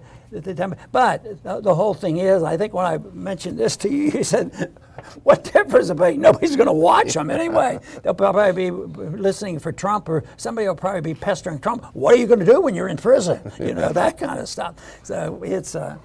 but 0.91 1.43
the 1.43 1.75
whole 1.75 1.93
thing 1.93 2.17
is, 2.17 2.43
I 2.43 2.55
think 2.55 2.73
when 2.73 2.85
I 2.85 2.97
mentioned 2.97 3.57
this 3.57 3.75
to 3.77 3.89
you, 3.89 4.11
you 4.15 4.23
said, 4.23 4.73
what 5.23 5.43
difference 5.43 5.87
debate? 5.87 6.19
Nobody's 6.19 6.55
going 6.55 6.67
to 6.67 6.73
watch 6.73 7.13
them 7.13 7.29
anyway. 7.29 7.79
They'll 8.03 8.13
probably 8.13 8.51
be 8.51 8.71
listening 8.71 9.59
for 9.59 9.71
Trump, 9.71 10.09
or 10.09 10.23
somebody 10.37 10.67
will 10.67 10.75
probably 10.75 11.01
be 11.01 11.13
pestering 11.13 11.59
Trump. 11.59 11.85
What 11.93 12.15
are 12.15 12.17
you 12.17 12.27
going 12.27 12.39
to 12.39 12.45
do 12.45 12.61
when 12.61 12.75
you're 12.75 12.89
in 12.89 12.97
prison? 12.97 13.39
You 13.61 13.75
know, 13.75 13.93
that 13.93 14.17
kind 14.17 14.39
of 14.39 14.49
stuff. 14.49 14.75
So 15.03 15.41
it's. 15.43 15.75
Uh, 15.75 15.97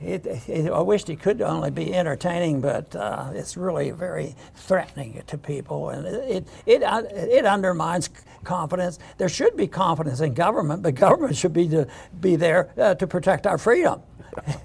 it, 0.00 0.26
it, 0.26 0.70
I 0.70 0.80
wished 0.80 1.08
it 1.08 1.20
could 1.20 1.40
only 1.40 1.70
be 1.70 1.94
entertaining, 1.94 2.60
but 2.60 2.94
uh, 2.94 3.30
it's 3.32 3.56
really 3.56 3.90
very 3.90 4.34
threatening 4.54 5.22
to 5.26 5.38
people, 5.38 5.90
and 5.90 6.06
it 6.06 6.46
it 6.66 6.82
it, 6.82 6.82
it 6.82 7.46
undermines 7.46 8.10
confidence. 8.42 8.98
There 9.16 9.28
should 9.28 9.56
be 9.56 9.66
confidence 9.66 10.20
in 10.20 10.34
government, 10.34 10.82
but 10.82 10.94
government 10.94 11.36
should 11.36 11.52
be 11.54 11.68
to 11.68 11.86
be 12.20 12.36
there 12.36 12.70
uh, 12.76 12.94
to 12.96 13.06
protect 13.06 13.46
our 13.46 13.56
freedom, 13.56 14.02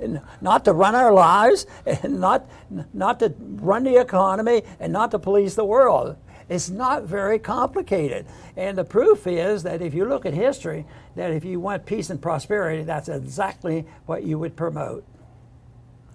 not 0.42 0.66
to 0.66 0.74
run 0.74 0.96
our 0.96 1.14
lives, 1.14 1.66
and 1.86 2.20
not 2.20 2.50
not 2.94 3.20
to 3.20 3.34
run 3.40 3.84
the 3.84 4.00
economy, 4.00 4.64
and 4.80 4.94
not 4.94 5.12
to 5.12 5.20
police 5.20 5.56
the 5.56 5.66
world. 5.66 6.16
It's 6.50 6.70
not 6.70 7.04
very 7.04 7.38
complicated. 7.38 8.26
And 8.58 8.76
the 8.76 8.84
proof 8.84 9.28
is 9.28 9.64
that 9.64 9.82
if 9.84 9.94
you 9.94 10.06
look 10.06 10.26
at 10.26 10.34
history, 10.34 10.86
that 11.16 11.32
if 11.32 11.46
you 11.46 11.60
want 11.60 11.86
peace 11.86 12.10
and 12.10 12.20
prosperity, 12.20 12.84
that's 12.84 13.08
exactly 13.08 13.86
what 14.08 14.24
you 14.24 14.40
would 14.40 14.56
promote. 14.56 15.06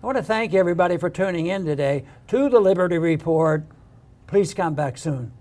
I 0.03 0.07
want 0.07 0.19
to 0.19 0.25
thank 0.25 0.53
everybody 0.53 0.97
for 0.99 1.09
tuning 1.09 1.47
in 1.47 1.65
today 1.65 2.05
to 2.29 2.49
the 2.49 2.61
Liberty 2.61 2.99
Report. 2.99 3.65
Please 4.27 4.53
come 4.53 4.75
back 4.75 4.99
soon. 4.99 5.33